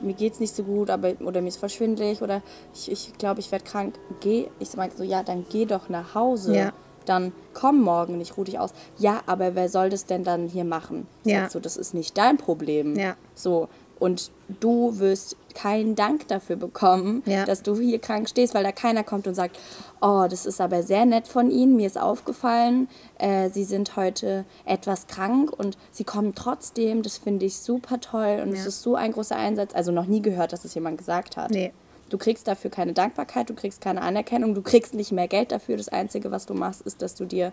[0.00, 2.42] mir geht's nicht so gut, aber, oder mir ist voll schwindelig oder
[2.74, 3.94] ich, ich glaube, ich werde krank.
[4.20, 4.48] Geh.
[4.58, 6.54] Ich sage so, ja, dann geh doch nach Hause.
[6.54, 6.72] Ja.
[7.06, 8.74] Dann komm morgen nicht, ruh dich aus.
[8.98, 11.06] Ja, aber wer soll das denn dann hier machen?
[11.24, 11.48] Ich Ja.
[11.48, 12.98] so, das ist nicht dein Problem.
[12.98, 13.16] Ja.
[13.34, 13.68] So,
[13.98, 14.30] Und
[14.60, 17.44] du wirst keinen Dank dafür bekommen, Ja.
[17.44, 19.58] dass du hier krank stehst, weil da keiner kommt und sagt,
[20.00, 22.88] oh, das ist aber sehr nett von Ihnen, mir ist aufgefallen,
[23.18, 28.40] äh, Sie sind heute etwas krank und Sie kommen trotzdem, das finde ich super toll
[28.42, 28.66] und es Ja.
[28.68, 29.74] ist so ein großer Einsatz.
[29.74, 31.50] Also noch nie gehört, dass es jemand gesagt hat.
[31.50, 31.72] Nee.
[32.08, 35.76] Du kriegst dafür keine Dankbarkeit, du kriegst keine Anerkennung, du kriegst nicht mehr Geld dafür.
[35.76, 37.52] Das Einzige, was du machst, ist, dass du dir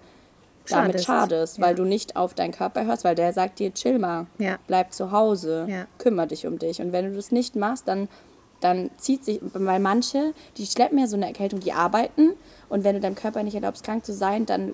[0.69, 1.05] damit Schadest.
[1.05, 1.63] schadest, Ja.
[1.65, 4.57] weil du nicht auf deinen Körper hörst, weil der sagt dir, chill mal, Ja.
[4.67, 5.85] bleib zu Hause, Ja.
[5.97, 6.81] kümmere dich um dich.
[6.81, 8.07] Und wenn du das nicht machst, dann,
[8.61, 12.31] dann zieht sich, weil manche, die schleppen ja so eine Erkältung, die arbeiten
[12.69, 14.73] und wenn du deinem Körper nicht erlaubst, krank zu sein, dann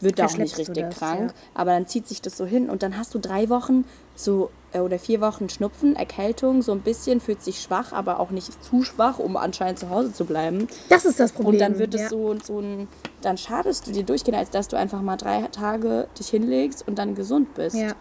[0.00, 1.30] wird er auch nicht richtig das, krank.
[1.30, 1.36] ja.
[1.54, 3.84] Aber dann zieht sich das so hin und dann hast du drei Wochen
[4.16, 8.62] so oder vier Wochen Schnupfen, Erkältung, so ein bisschen, fühlt sich schwach, aber auch nicht
[8.62, 10.68] zu schwach, um anscheinend zu Hause zu bleiben.
[10.88, 11.54] Das ist das Problem.
[11.54, 12.08] Und dann wird es ja.
[12.08, 12.88] so, so ein,
[13.22, 16.98] dann schadest du dir durchgehen, als dass du einfach mal drei Tage dich hinlegst und
[16.98, 17.76] dann gesund bist.
[17.76, 17.92] Ja.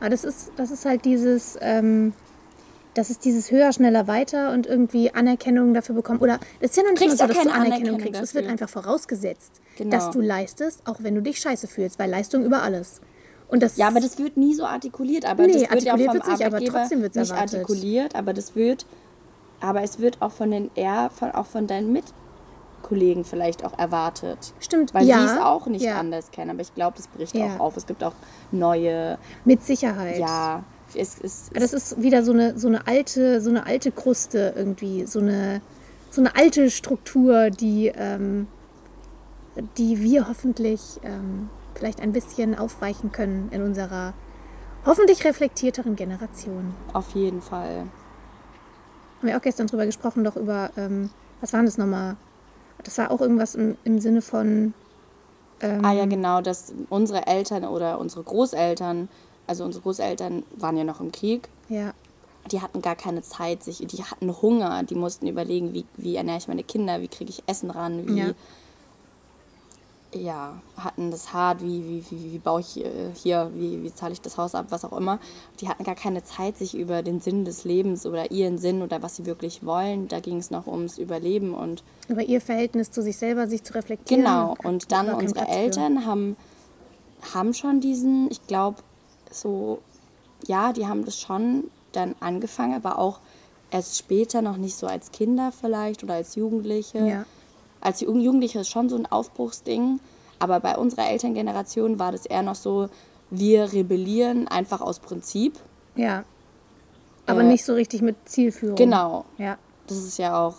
[0.00, 2.12] Aber das ist, das ist halt dieses, ähm,
[2.96, 6.20] das ist dieses höher, schneller, weiter und irgendwie Anerkennung dafür bekommen.
[6.20, 8.22] Oder es ist ja noch nicht Kriegst mal so, dass du Anerkennung Anerkennung kriegst.
[8.22, 9.90] Es wird einfach vorausgesetzt, Genau.
[9.90, 13.00] dass du leistest, auch wenn du dich scheiße fühlst, weil Leistung über alles.
[13.48, 15.24] Und das Ja, aber das wird nie so artikuliert.
[15.24, 17.54] Aber Nee, das wird ja artikuliert vom wird's nicht, aber trotzdem wird's nicht erwartet.
[17.60, 18.14] artikuliert.
[18.16, 18.86] Aber das wird,
[19.60, 24.52] aber es wird auch von den eher von, auch von deinen Mitkollegen vielleicht auch erwartet.
[24.58, 25.98] Stimmt, Weil ja, sie es auch nicht ja.
[25.98, 26.50] anders kennen.
[26.50, 27.56] Aber ich glaube, das bricht Ja.
[27.56, 27.76] auch auf.
[27.76, 28.14] Es gibt auch
[28.50, 30.18] neue, mit Sicherheit.
[30.18, 33.90] ja, es ist, Aber Das ist wieder so eine, so eine alte, so eine alte
[33.92, 35.60] Kruste irgendwie, so eine,
[36.10, 38.46] so eine alte Struktur, die, ähm,
[39.78, 44.14] die wir hoffentlich ähm, vielleicht ein bisschen aufweichen können in unserer
[44.84, 46.74] hoffentlich reflektierteren Generation.
[46.92, 47.86] auf jeden Fall.
[49.18, 51.10] Haben wir auch gestern drüber gesprochen, doch über, ähm,
[51.40, 52.16] was war das nochmal?
[52.84, 54.74] Das war auch irgendwas im, im Sinne von,
[55.60, 59.08] ähm, Ah ja, genau, dass unsere Eltern oder unsere Großeltern,
[59.46, 61.94] also unsere Großeltern waren ja noch im Krieg, ja,
[62.50, 66.38] die hatten gar keine Zeit, sich, die hatten Hunger, die mussten überlegen, wie, wie ernähre
[66.38, 68.34] ich meine Kinder, wie kriege ich Essen ran, wie Ja.
[70.18, 74.20] Ja, hatten das hart, wie, wie, wie, wie baue ich hier, wie, wie zahle ich
[74.20, 75.18] das Haus ab, was auch immer.
[75.60, 79.02] Die hatten gar keine Zeit, sich über den Sinn des Lebens oder ihren Sinn oder
[79.02, 80.08] was sie wirklich wollen.
[80.08, 83.74] Da ging es noch ums Überleben und über ihr Verhältnis zu sich selber, sich zu
[83.74, 84.24] reflektieren.
[84.24, 85.54] Genau, und dann unsere Platz für.
[85.54, 86.36] Eltern haben,
[87.34, 88.78] haben schon diesen, ich glaube,
[89.30, 89.80] so,
[90.46, 93.20] ja, die haben das schon dann angefangen, aber auch
[93.70, 96.98] erst später, noch nicht so als Kinder vielleicht oder als Jugendliche.
[96.98, 97.24] Ja.
[97.86, 100.00] Als Jugend- Jugendliche ist schon so ein Aufbruchsding,
[100.40, 102.88] aber bei unserer Elterngeneration war das eher noch so,
[103.30, 105.54] wir rebellieren einfach aus Prinzip.
[105.94, 106.24] Ja.
[107.26, 108.76] Aber Äh, nicht so richtig mit Zielführung.
[108.76, 109.56] Genau, Ja.
[109.86, 110.56] das ist ja auch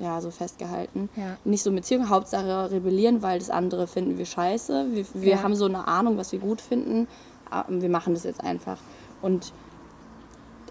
[0.00, 1.08] ja, so festgehalten.
[1.14, 1.36] Ja.
[1.44, 4.86] Nicht so mit Zielung, Hauptsache rebellieren, weil das andere finden wir scheiße.
[4.90, 5.42] Wir, wir Ja.
[5.44, 7.06] haben so eine Ahnung, was wir gut finden.
[7.50, 8.78] aber Wir machen das jetzt einfach.
[9.22, 9.52] Und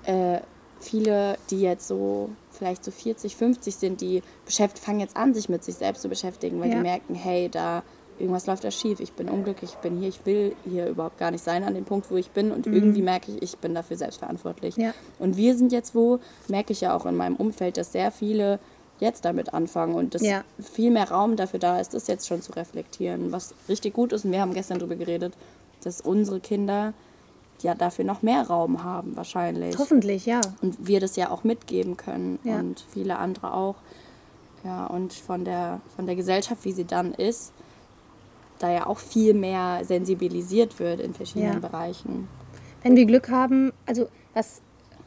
[0.03, 0.39] äh,
[0.83, 5.49] viele, die jetzt so vielleicht so 40, 50 sind, die beschäft fangen jetzt an, sich
[5.49, 6.75] mit sich selbst zu beschäftigen, weil Ja.
[6.75, 7.83] die merken, hey, da
[8.19, 11.31] irgendwas läuft da schief, ich bin unglücklich, ich bin hier, ich will hier überhaupt gar
[11.31, 13.97] nicht sein an dem Punkt, wo ich bin und irgendwie merke ich, ich bin dafür
[13.97, 14.77] selbstverantwortlich.
[14.77, 14.83] Mhm.
[14.83, 14.93] Ja.
[15.17, 18.59] Und wir sind jetzt wo, merke ich ja auch in meinem Umfeld, dass sehr viele
[18.99, 20.43] jetzt damit anfangen und dass Ja.
[20.61, 24.25] viel mehr Raum dafür da ist, das jetzt schon zu reflektieren, was richtig gut ist.
[24.25, 25.33] Und wir haben gestern darüber geredet,
[25.83, 26.93] dass unsere Kinder
[27.63, 29.77] ja dafür noch mehr Raum haben wahrscheinlich.
[29.77, 30.41] Hoffentlich, ja.
[30.61, 32.59] Und wir das ja auch mitgeben können Ja.
[32.59, 33.75] und viele andere auch.
[34.63, 37.51] Ja, und von der, von der Gesellschaft, wie sie dann ist,
[38.59, 41.67] da ja auch viel mehr sensibilisiert wird in verschiedenen Ja.
[41.67, 42.27] Bereichen.
[42.81, 44.61] Wenn wir Glück haben, also was,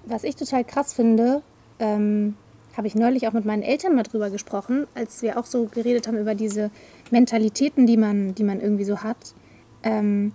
[0.05, 1.43] was ich total krass finde,
[1.79, 2.37] ähm,
[2.77, 6.07] habe ich neulich auch mit meinen Eltern mal drüber gesprochen, als wir auch so geredet
[6.07, 6.71] haben über diese
[7.11, 9.35] Mentalitäten, die man, die man irgendwie so hat,
[9.83, 10.33] ähm,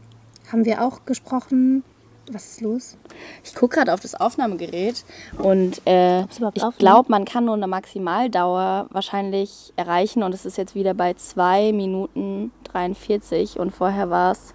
[0.52, 1.84] haben wir auch gesprochen.
[2.32, 2.98] Was ist los?
[3.44, 5.04] Ich gucke gerade auf das Aufnahmegerät
[5.40, 6.78] und äh, ich aufnimmt?
[6.78, 11.74] glaube, man kann nur eine Maximaldauer wahrscheinlich erreichen und es ist jetzt wieder bei 2
[11.74, 14.54] Minuten 43 und vorher war es.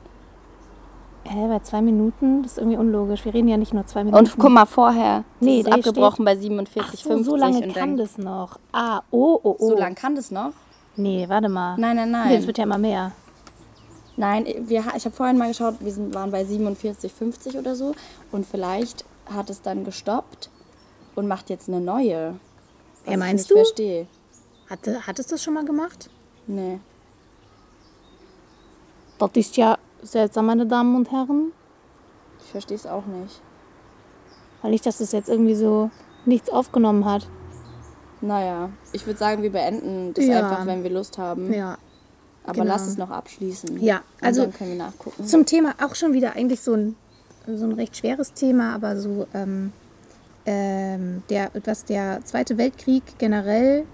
[1.29, 2.45] Hä, bei zwei Minuten?
[2.45, 3.25] Das ist irgendwie unlogisch.
[3.25, 4.25] Wir reden ja nicht nur zwei Minuten.
[4.25, 7.27] Und guck mal vorher, das Nee, ist abgebrochen bei 47, Ach so, 50.
[7.27, 8.61] so lange kann das noch.
[8.73, 9.71] Ah, oh, oh, oh.
[9.71, 10.53] So lang kann das noch?
[10.95, 11.77] Nee, warte mal.
[11.79, 12.29] Nein, nein, nein.
[12.29, 13.11] Nee, das wird ja immer mehr.
[14.17, 17.95] Nein, wir, ich habe vorhin mal geschaut, wir sind, waren bei 47, 50 oder so.
[18.33, 20.51] Und vielleicht hat es dann gestoppt
[21.15, 22.35] und macht jetzt eine neue.
[23.05, 23.55] Was Ja, meinst ich du?
[23.55, 24.07] nicht verstehe.
[24.71, 26.09] Hatte, hat es das schon mal gemacht?
[26.47, 26.81] Nee.
[29.19, 31.53] Das ist ja seltsam, meine Damen und Herren.
[32.41, 33.41] Ich verstehe es auch nicht.
[34.63, 35.91] Weil nicht, dass das jetzt irgendwie so
[36.25, 37.27] nichts aufgenommen hat.
[38.21, 40.39] Naja, ich würde sagen, wir beenden das Ja.
[40.41, 41.53] einfach, wenn wir Lust haben.
[41.53, 41.77] Ja.
[42.47, 42.67] Aber genau.
[42.67, 43.83] lass es noch abschließen.
[43.83, 45.27] Ja, also und dann können wir nachgucken.
[45.27, 46.97] Zum Thema auch schon wieder eigentlich so ein,
[47.47, 49.73] so ein recht schweres Thema, aber so, ähm,
[50.47, 53.85] ähm, der, was der Zweite Weltkrieg generell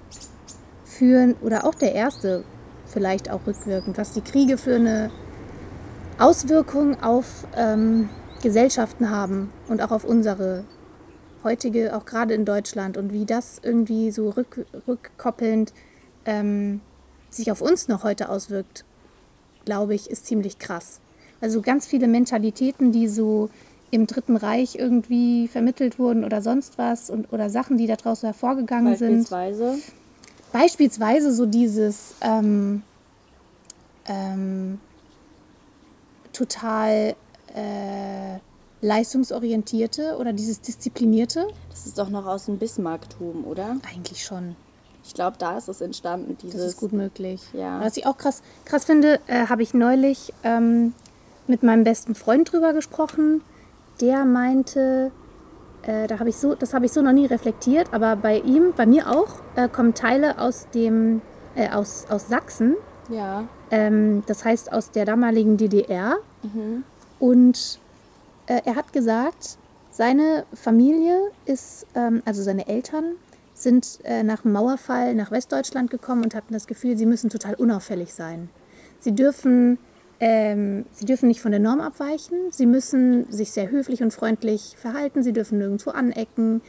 [0.85, 2.45] für, oder auch der Erste
[2.87, 5.11] vielleicht auch rückwirkend, was die Kriege für eine
[6.19, 8.11] Auswirkung auf ähm,
[8.43, 10.65] Gesellschaften haben und auch auf unsere
[11.43, 15.73] heutige, auch gerade in Deutschland und wie das irgendwie so rück, rückkoppelnd
[16.27, 16.81] ähm,
[17.35, 18.85] sich auf uns noch heute auswirkt,
[19.65, 21.01] glaube ich, ist ziemlich krass.
[21.41, 23.51] Also ganz viele Mentalitäten, die so
[23.91, 28.97] im Dritten Reich irgendwie vermittelt wurden oder sonst was und, oder Sachen, die daraus hervorgegangen
[28.97, 29.29] sind.
[29.29, 29.79] Beispielsweise.
[30.53, 32.83] Beispielsweise so dieses ähm,
[34.07, 34.81] ähm,
[36.33, 37.15] total
[37.55, 38.39] äh,
[38.81, 41.49] leistungsorientierte oder dieses disziplinierte.
[41.71, 43.77] Das ist doch noch aus dem Bismarcktum, oder?
[43.95, 44.57] Eigentlich schon.
[45.05, 46.61] Ich glaube, da ist es entstanden, dieses.
[46.61, 47.43] Das ist gut möglich.
[47.53, 47.81] Ja.
[47.81, 50.95] Was ich auch krass, krass finde, äh, habe ich neulich ähm,
[51.47, 53.43] mit meinem besten Freund drüber gesprochen.
[54.01, 55.11] Der meinte,
[55.83, 58.73] äh, da habe ich so, das habe ich so noch nie reflektiert, aber bei ihm,
[58.77, 61.21] bei mir auch, äh, kommen Teile aus dem,
[61.57, 62.77] äh, aus, aus Sachsen.
[63.09, 63.45] Ja.
[63.71, 66.17] Ähm, das heißt aus der damaligen DDR.
[67.19, 67.79] Und
[68.47, 69.59] äh, er hat gesagt,
[69.91, 73.13] seine Familie ist, ähm, also seine Eltern
[73.63, 77.55] sind äh, nach dem Mauerfall nach Westdeutschland gekommen und hatten das Gefühl, sie müssen total
[77.55, 78.49] unauffällig sein.
[78.99, 79.79] Sie dürfen,
[80.21, 84.75] ähm, sie dürfen nicht von der Norm abweichen, sie müssen sich sehr höflich und freundlich
[84.79, 86.61] verhalten, sie dürfen nirgendwo anecken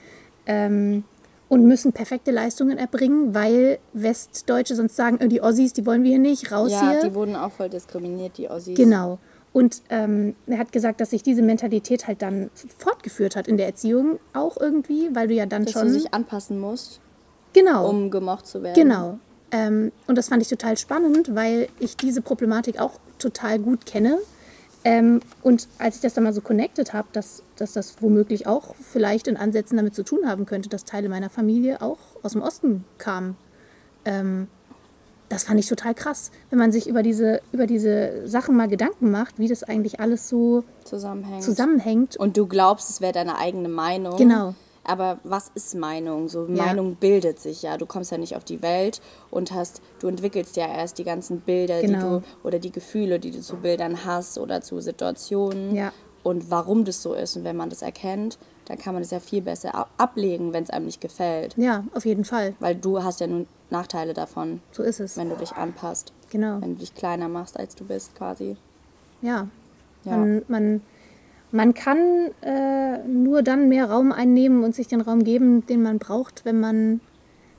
[0.45, 1.03] ähm,
[1.49, 6.11] und müssen perfekte Leistungen erbringen, weil Westdeutsche sonst sagen, äh, die Ossis, die wollen wir
[6.11, 7.01] hier nicht, raus Ja, hier.
[7.01, 8.75] die wurden auch voll diskriminiert, die Ossis.
[8.75, 9.19] Genau.
[9.53, 12.49] Und ähm, er hat gesagt, dass sich diese Mentalität halt dann
[12.79, 15.87] fortgeführt hat in der Erziehung auch irgendwie, weil du ja dann Dass schon.
[15.87, 16.99] du dich anpassen musst,
[17.53, 17.87] genau.
[17.87, 18.73] um gemocht zu werden.
[18.75, 19.19] Genau.
[19.51, 24.17] Ähm, und das fand ich total spannend, weil ich diese Problematik auch total gut kenne.
[24.83, 28.73] Ähm, und als ich das dann mal so connected habe, dass, dass das womöglich auch
[28.75, 32.41] vielleicht in Ansätzen damit zu tun haben könnte, dass Teile meiner Familie auch aus dem
[32.41, 33.37] Osten kamen.
[35.33, 39.09] Das fand ich total krass, wenn man sich über diese, über diese Sachen mal Gedanken
[39.11, 41.43] macht, wie das eigentlich alles so Zusammenhängt.
[41.43, 42.17] zusammenhängt.
[42.17, 44.15] Und du glaubst, es wäre deine eigene Meinung.
[44.17, 44.53] Genau.
[44.85, 46.27] Aber was ist Meinung?
[46.27, 46.65] So Ja.
[46.65, 47.77] Meinung bildet sich ja.
[47.77, 51.39] Du kommst ja nicht auf die Welt und hast, du entwickelst ja erst die ganzen
[51.39, 51.97] Bilder, Genau.
[51.97, 55.93] die du oder die Gefühle, die du zu Bildern hast oder zu Situationen Ja.
[56.21, 57.37] und warum das so ist.
[57.37, 60.63] Und wenn man das erkennt, dann kann man das ja viel besser ab- ablegen, wenn
[60.63, 61.55] es einem nicht gefällt.
[61.57, 62.53] Ja, auf jeden Fall.
[62.59, 65.17] Weil du hast ja nun Nachteile davon, So ist es.
[65.17, 66.13] wenn du dich anpasst.
[66.31, 66.61] Genau.
[66.61, 68.55] Wenn du dich kleiner machst, als du bist quasi.
[69.21, 69.47] Ja.
[70.03, 70.17] Ja.
[70.17, 70.81] Man, man,
[71.51, 71.97] man kann
[72.41, 76.59] äh, nur dann mehr Raum einnehmen und sich den Raum geben, den man braucht, wenn
[76.59, 76.99] man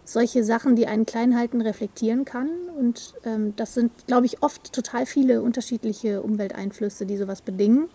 [0.04, 2.48] solche Sachen, die einen klein halten, reflektieren kann.
[2.78, 7.88] Und ähm, das sind, glaube ich, oft total viele unterschiedliche Umwelteinflüsse, die sowas bedingen.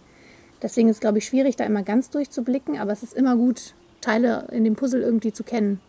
[0.62, 3.74] Deswegen ist es, glaube ich, schwierig, da immer ganz durchzublicken, aber es ist immer gut,
[4.02, 5.80] Teile in dem Puzzle irgendwie zu kennen.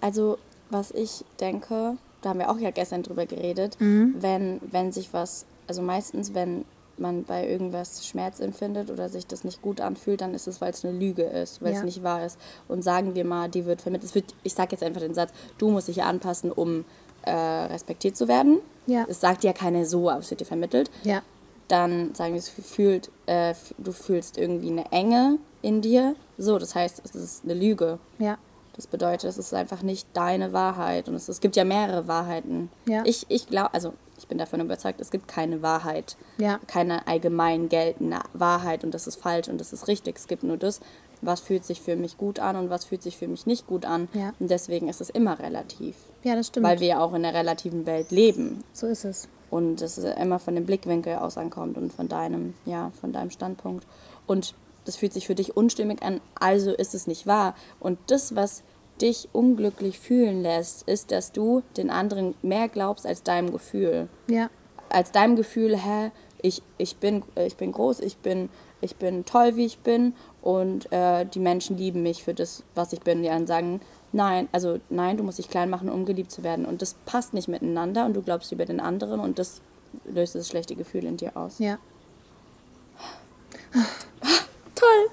[0.00, 0.38] Also,
[0.70, 4.14] was ich denke, da haben wir auch ja gestern drüber geredet, Mhm.
[4.18, 6.64] wenn, wenn sich was, also meistens, wenn
[6.96, 10.70] man bei irgendwas Schmerz empfindet oder sich das nicht gut anfühlt, dann ist es, weil
[10.70, 11.84] es eine Lüge ist, weil es Ja.
[11.84, 12.38] nicht wahr ist.
[12.68, 15.32] Und sagen wir mal, die wird vermittelt, es wird, ich sage jetzt einfach den Satz,
[15.58, 16.84] du musst dich anpassen, um
[17.26, 18.58] äh, respektiert zu werden.
[18.86, 19.06] Ja.
[19.08, 20.90] Es sagt ja keiner so, aber es wird dir vermittelt.
[21.04, 21.22] Ja.
[21.68, 26.14] Dann sagen wir, es fühlt, äh, du fühlst irgendwie eine Enge in dir.
[26.36, 27.98] So, das heißt, es ist eine Lüge.
[28.18, 28.38] Ja.
[28.74, 31.08] Das bedeutet, es ist einfach nicht deine Wahrheit.
[31.08, 32.70] Und es, es gibt ja mehrere Wahrheiten.
[32.86, 33.02] Ja.
[33.06, 36.16] Ich, ich glaube, also ich bin davon überzeugt, es gibt keine Wahrheit.
[36.38, 36.58] Ja.
[36.66, 40.16] Keine allgemein geltende Wahrheit und das ist falsch und das ist richtig.
[40.16, 40.80] Es gibt nur das,
[41.20, 43.84] was fühlt sich für mich gut an und was fühlt sich für mich nicht gut
[43.84, 44.08] an.
[44.12, 44.32] Ja.
[44.38, 45.96] Und deswegen ist es immer relativ.
[46.22, 46.66] Ja, das stimmt.
[46.66, 48.64] Weil wir ja auch in einer relativen Welt leben.
[48.72, 49.28] so ist es.
[49.54, 53.86] Und es immer von dem Blickwinkel aus ankommt und von deinem, ja, von deinem Standpunkt.
[54.26, 54.52] Und
[54.84, 57.54] das fühlt sich für dich unstimmig an, also ist es nicht wahr.
[57.78, 58.64] Und das, was
[59.00, 64.08] dich unglücklich fühlen lässt, ist, dass du den anderen mehr glaubst als deinem Gefühl.
[64.26, 64.50] Ja.
[64.88, 66.10] Als deinem Gefühl, hä,
[66.42, 68.48] ich, ich, bin, ich bin groß, ich bin,
[68.80, 72.92] ich bin toll, wie ich bin und äh, die Menschen lieben mich für das, was
[72.92, 73.22] ich bin.
[73.22, 73.80] Die anderen sagen,
[74.14, 76.64] nein, also nein, du musst dich klein machen, um geliebt zu werden.
[76.64, 79.60] Und das passt nicht miteinander und du glaubst über den anderen und das
[80.06, 81.58] löst das schlechte Gefühl in dir aus.
[81.58, 81.78] Ja.
[84.74, 85.08] Toll!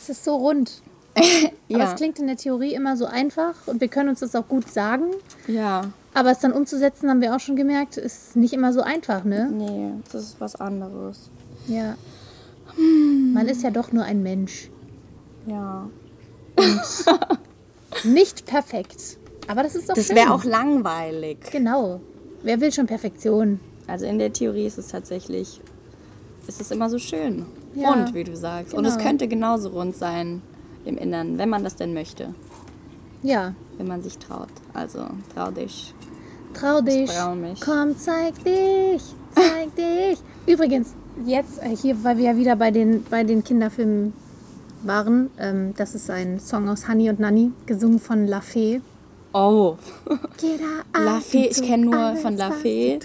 [0.00, 0.82] Es ist so rund.
[1.16, 1.24] Aber
[1.68, 1.90] Ja.
[1.90, 4.68] es klingt in der Theorie immer so einfach und wir können uns das auch gut
[4.68, 5.04] sagen.
[5.46, 9.24] Ja, Aber es dann umzusetzen, haben wir auch schon gemerkt, ist nicht immer so einfach,
[9.24, 9.48] ne?
[9.52, 11.30] nee, das ist was anderes.
[11.66, 11.96] Ja.
[12.76, 14.70] Man ist ja doch nur ein Mensch.
[15.46, 15.88] Ja.
[18.04, 19.18] Nicht perfekt.
[19.46, 21.38] Aber das ist doch Das wäre auch langweilig.
[21.50, 22.00] Genau.
[22.42, 23.60] Wer will schon Perfektion?
[23.86, 25.60] Also in der Theorie ist es tatsächlich,
[26.46, 27.46] ist es immer so schön.
[27.74, 28.72] Ja, Rund, wie du sagst.
[28.72, 29.06] Und es genau.
[29.08, 30.40] könnte genauso rund sein
[30.84, 32.34] im Innern, wenn man das denn möchte,
[33.22, 34.48] Ja, wenn man sich traut.
[34.74, 35.92] Also trau dich.
[36.54, 37.10] trau dich.
[37.10, 37.60] trau mich.
[37.60, 39.02] Komm, zeig dich.
[39.34, 40.18] Zeig dich.
[40.46, 40.94] Übrigens,
[41.26, 44.12] jetzt äh, hier, weil wir ja wieder bei den, bei den Kinderfilmen
[44.86, 48.80] waren, ähm, das ist ein Song aus Honey und Nanny, gesungen von La Fee.
[49.32, 49.76] Oh,
[50.96, 52.98] La Fee, ich Atemzug, kenn nur von La was Fee.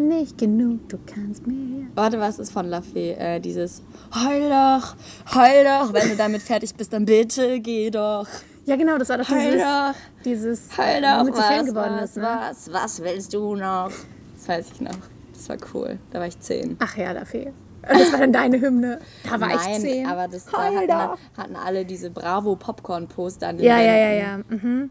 [0.00, 1.86] nicht genug, du kannst mehr.
[1.94, 3.12] warte, was ist von La Fee?
[3.12, 3.82] Äh, dieses
[4.14, 4.96] Heul doch,
[5.34, 8.26] heul doch, wenn du damit fertig bist, dann bitte geh doch.
[8.64, 9.94] Ja, genau, das war doch Heul dieses, doch,
[10.24, 12.16] dieses heul doch, womit Fan was, geworden was, ist.
[12.16, 12.22] Ne?
[12.22, 13.90] was, was willst du noch?
[14.36, 14.98] Das weiß ich noch.
[15.32, 15.98] Das war cool.
[16.10, 16.76] Da war ich zehn.
[16.80, 17.52] Ach ja, La Fee.
[17.82, 19.00] Das war dann deine Hymne.
[19.24, 20.06] Da war Nein, ich zehn.
[20.06, 24.12] aber das da hatten, hatten alle diese Bravo Popcorn Poster an den Ja, ja, ja,
[24.12, 24.38] ja.
[24.48, 24.90] Mhm.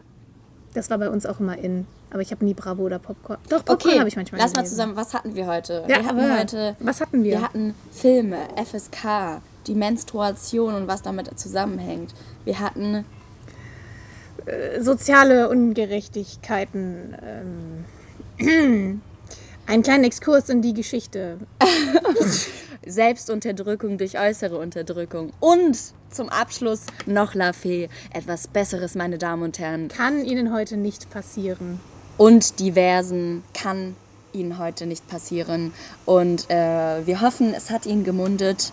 [0.74, 1.86] Das war bei uns auch immer in.
[2.12, 3.40] Aber ich habe nie Bravo oder Popcorn.
[3.50, 4.76] Doch, Popcorn Okay, habe ich manchmal lass mal gelesen.
[4.76, 5.84] zusammen, was hatten wir heute?
[5.88, 7.32] Ja, wir hatten aber heute, was hatten wir?
[7.34, 12.14] Wir hatten Filme, FSK, die Menstruation und was damit zusammenhängt.
[12.46, 13.06] Wir hatten
[14.80, 17.16] Soziale Ungerechtigkeiten.
[18.40, 19.02] Ähm.
[19.68, 21.38] Einen kleinen Exkurs in die Geschichte.
[22.86, 25.78] Selbstunterdrückung durch äußere Unterdrückung und
[26.10, 27.90] zum Abschluss noch La Fee.
[28.14, 29.90] Etwas Besseres, meine Damen und Herren.
[29.90, 31.80] Kann Ihnen heute nicht passieren.
[32.18, 33.96] Und diversen kann
[34.34, 35.74] Ihnen heute nicht passieren.
[36.06, 38.72] Und äh, wir hoffen, es hat Ihnen gemundet.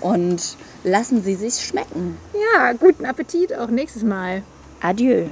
[0.00, 2.16] Und lassen Sie sich schmecken.
[2.54, 4.42] Ja, guten Appetit auch nächstes Mal.
[4.80, 5.26] Adieu.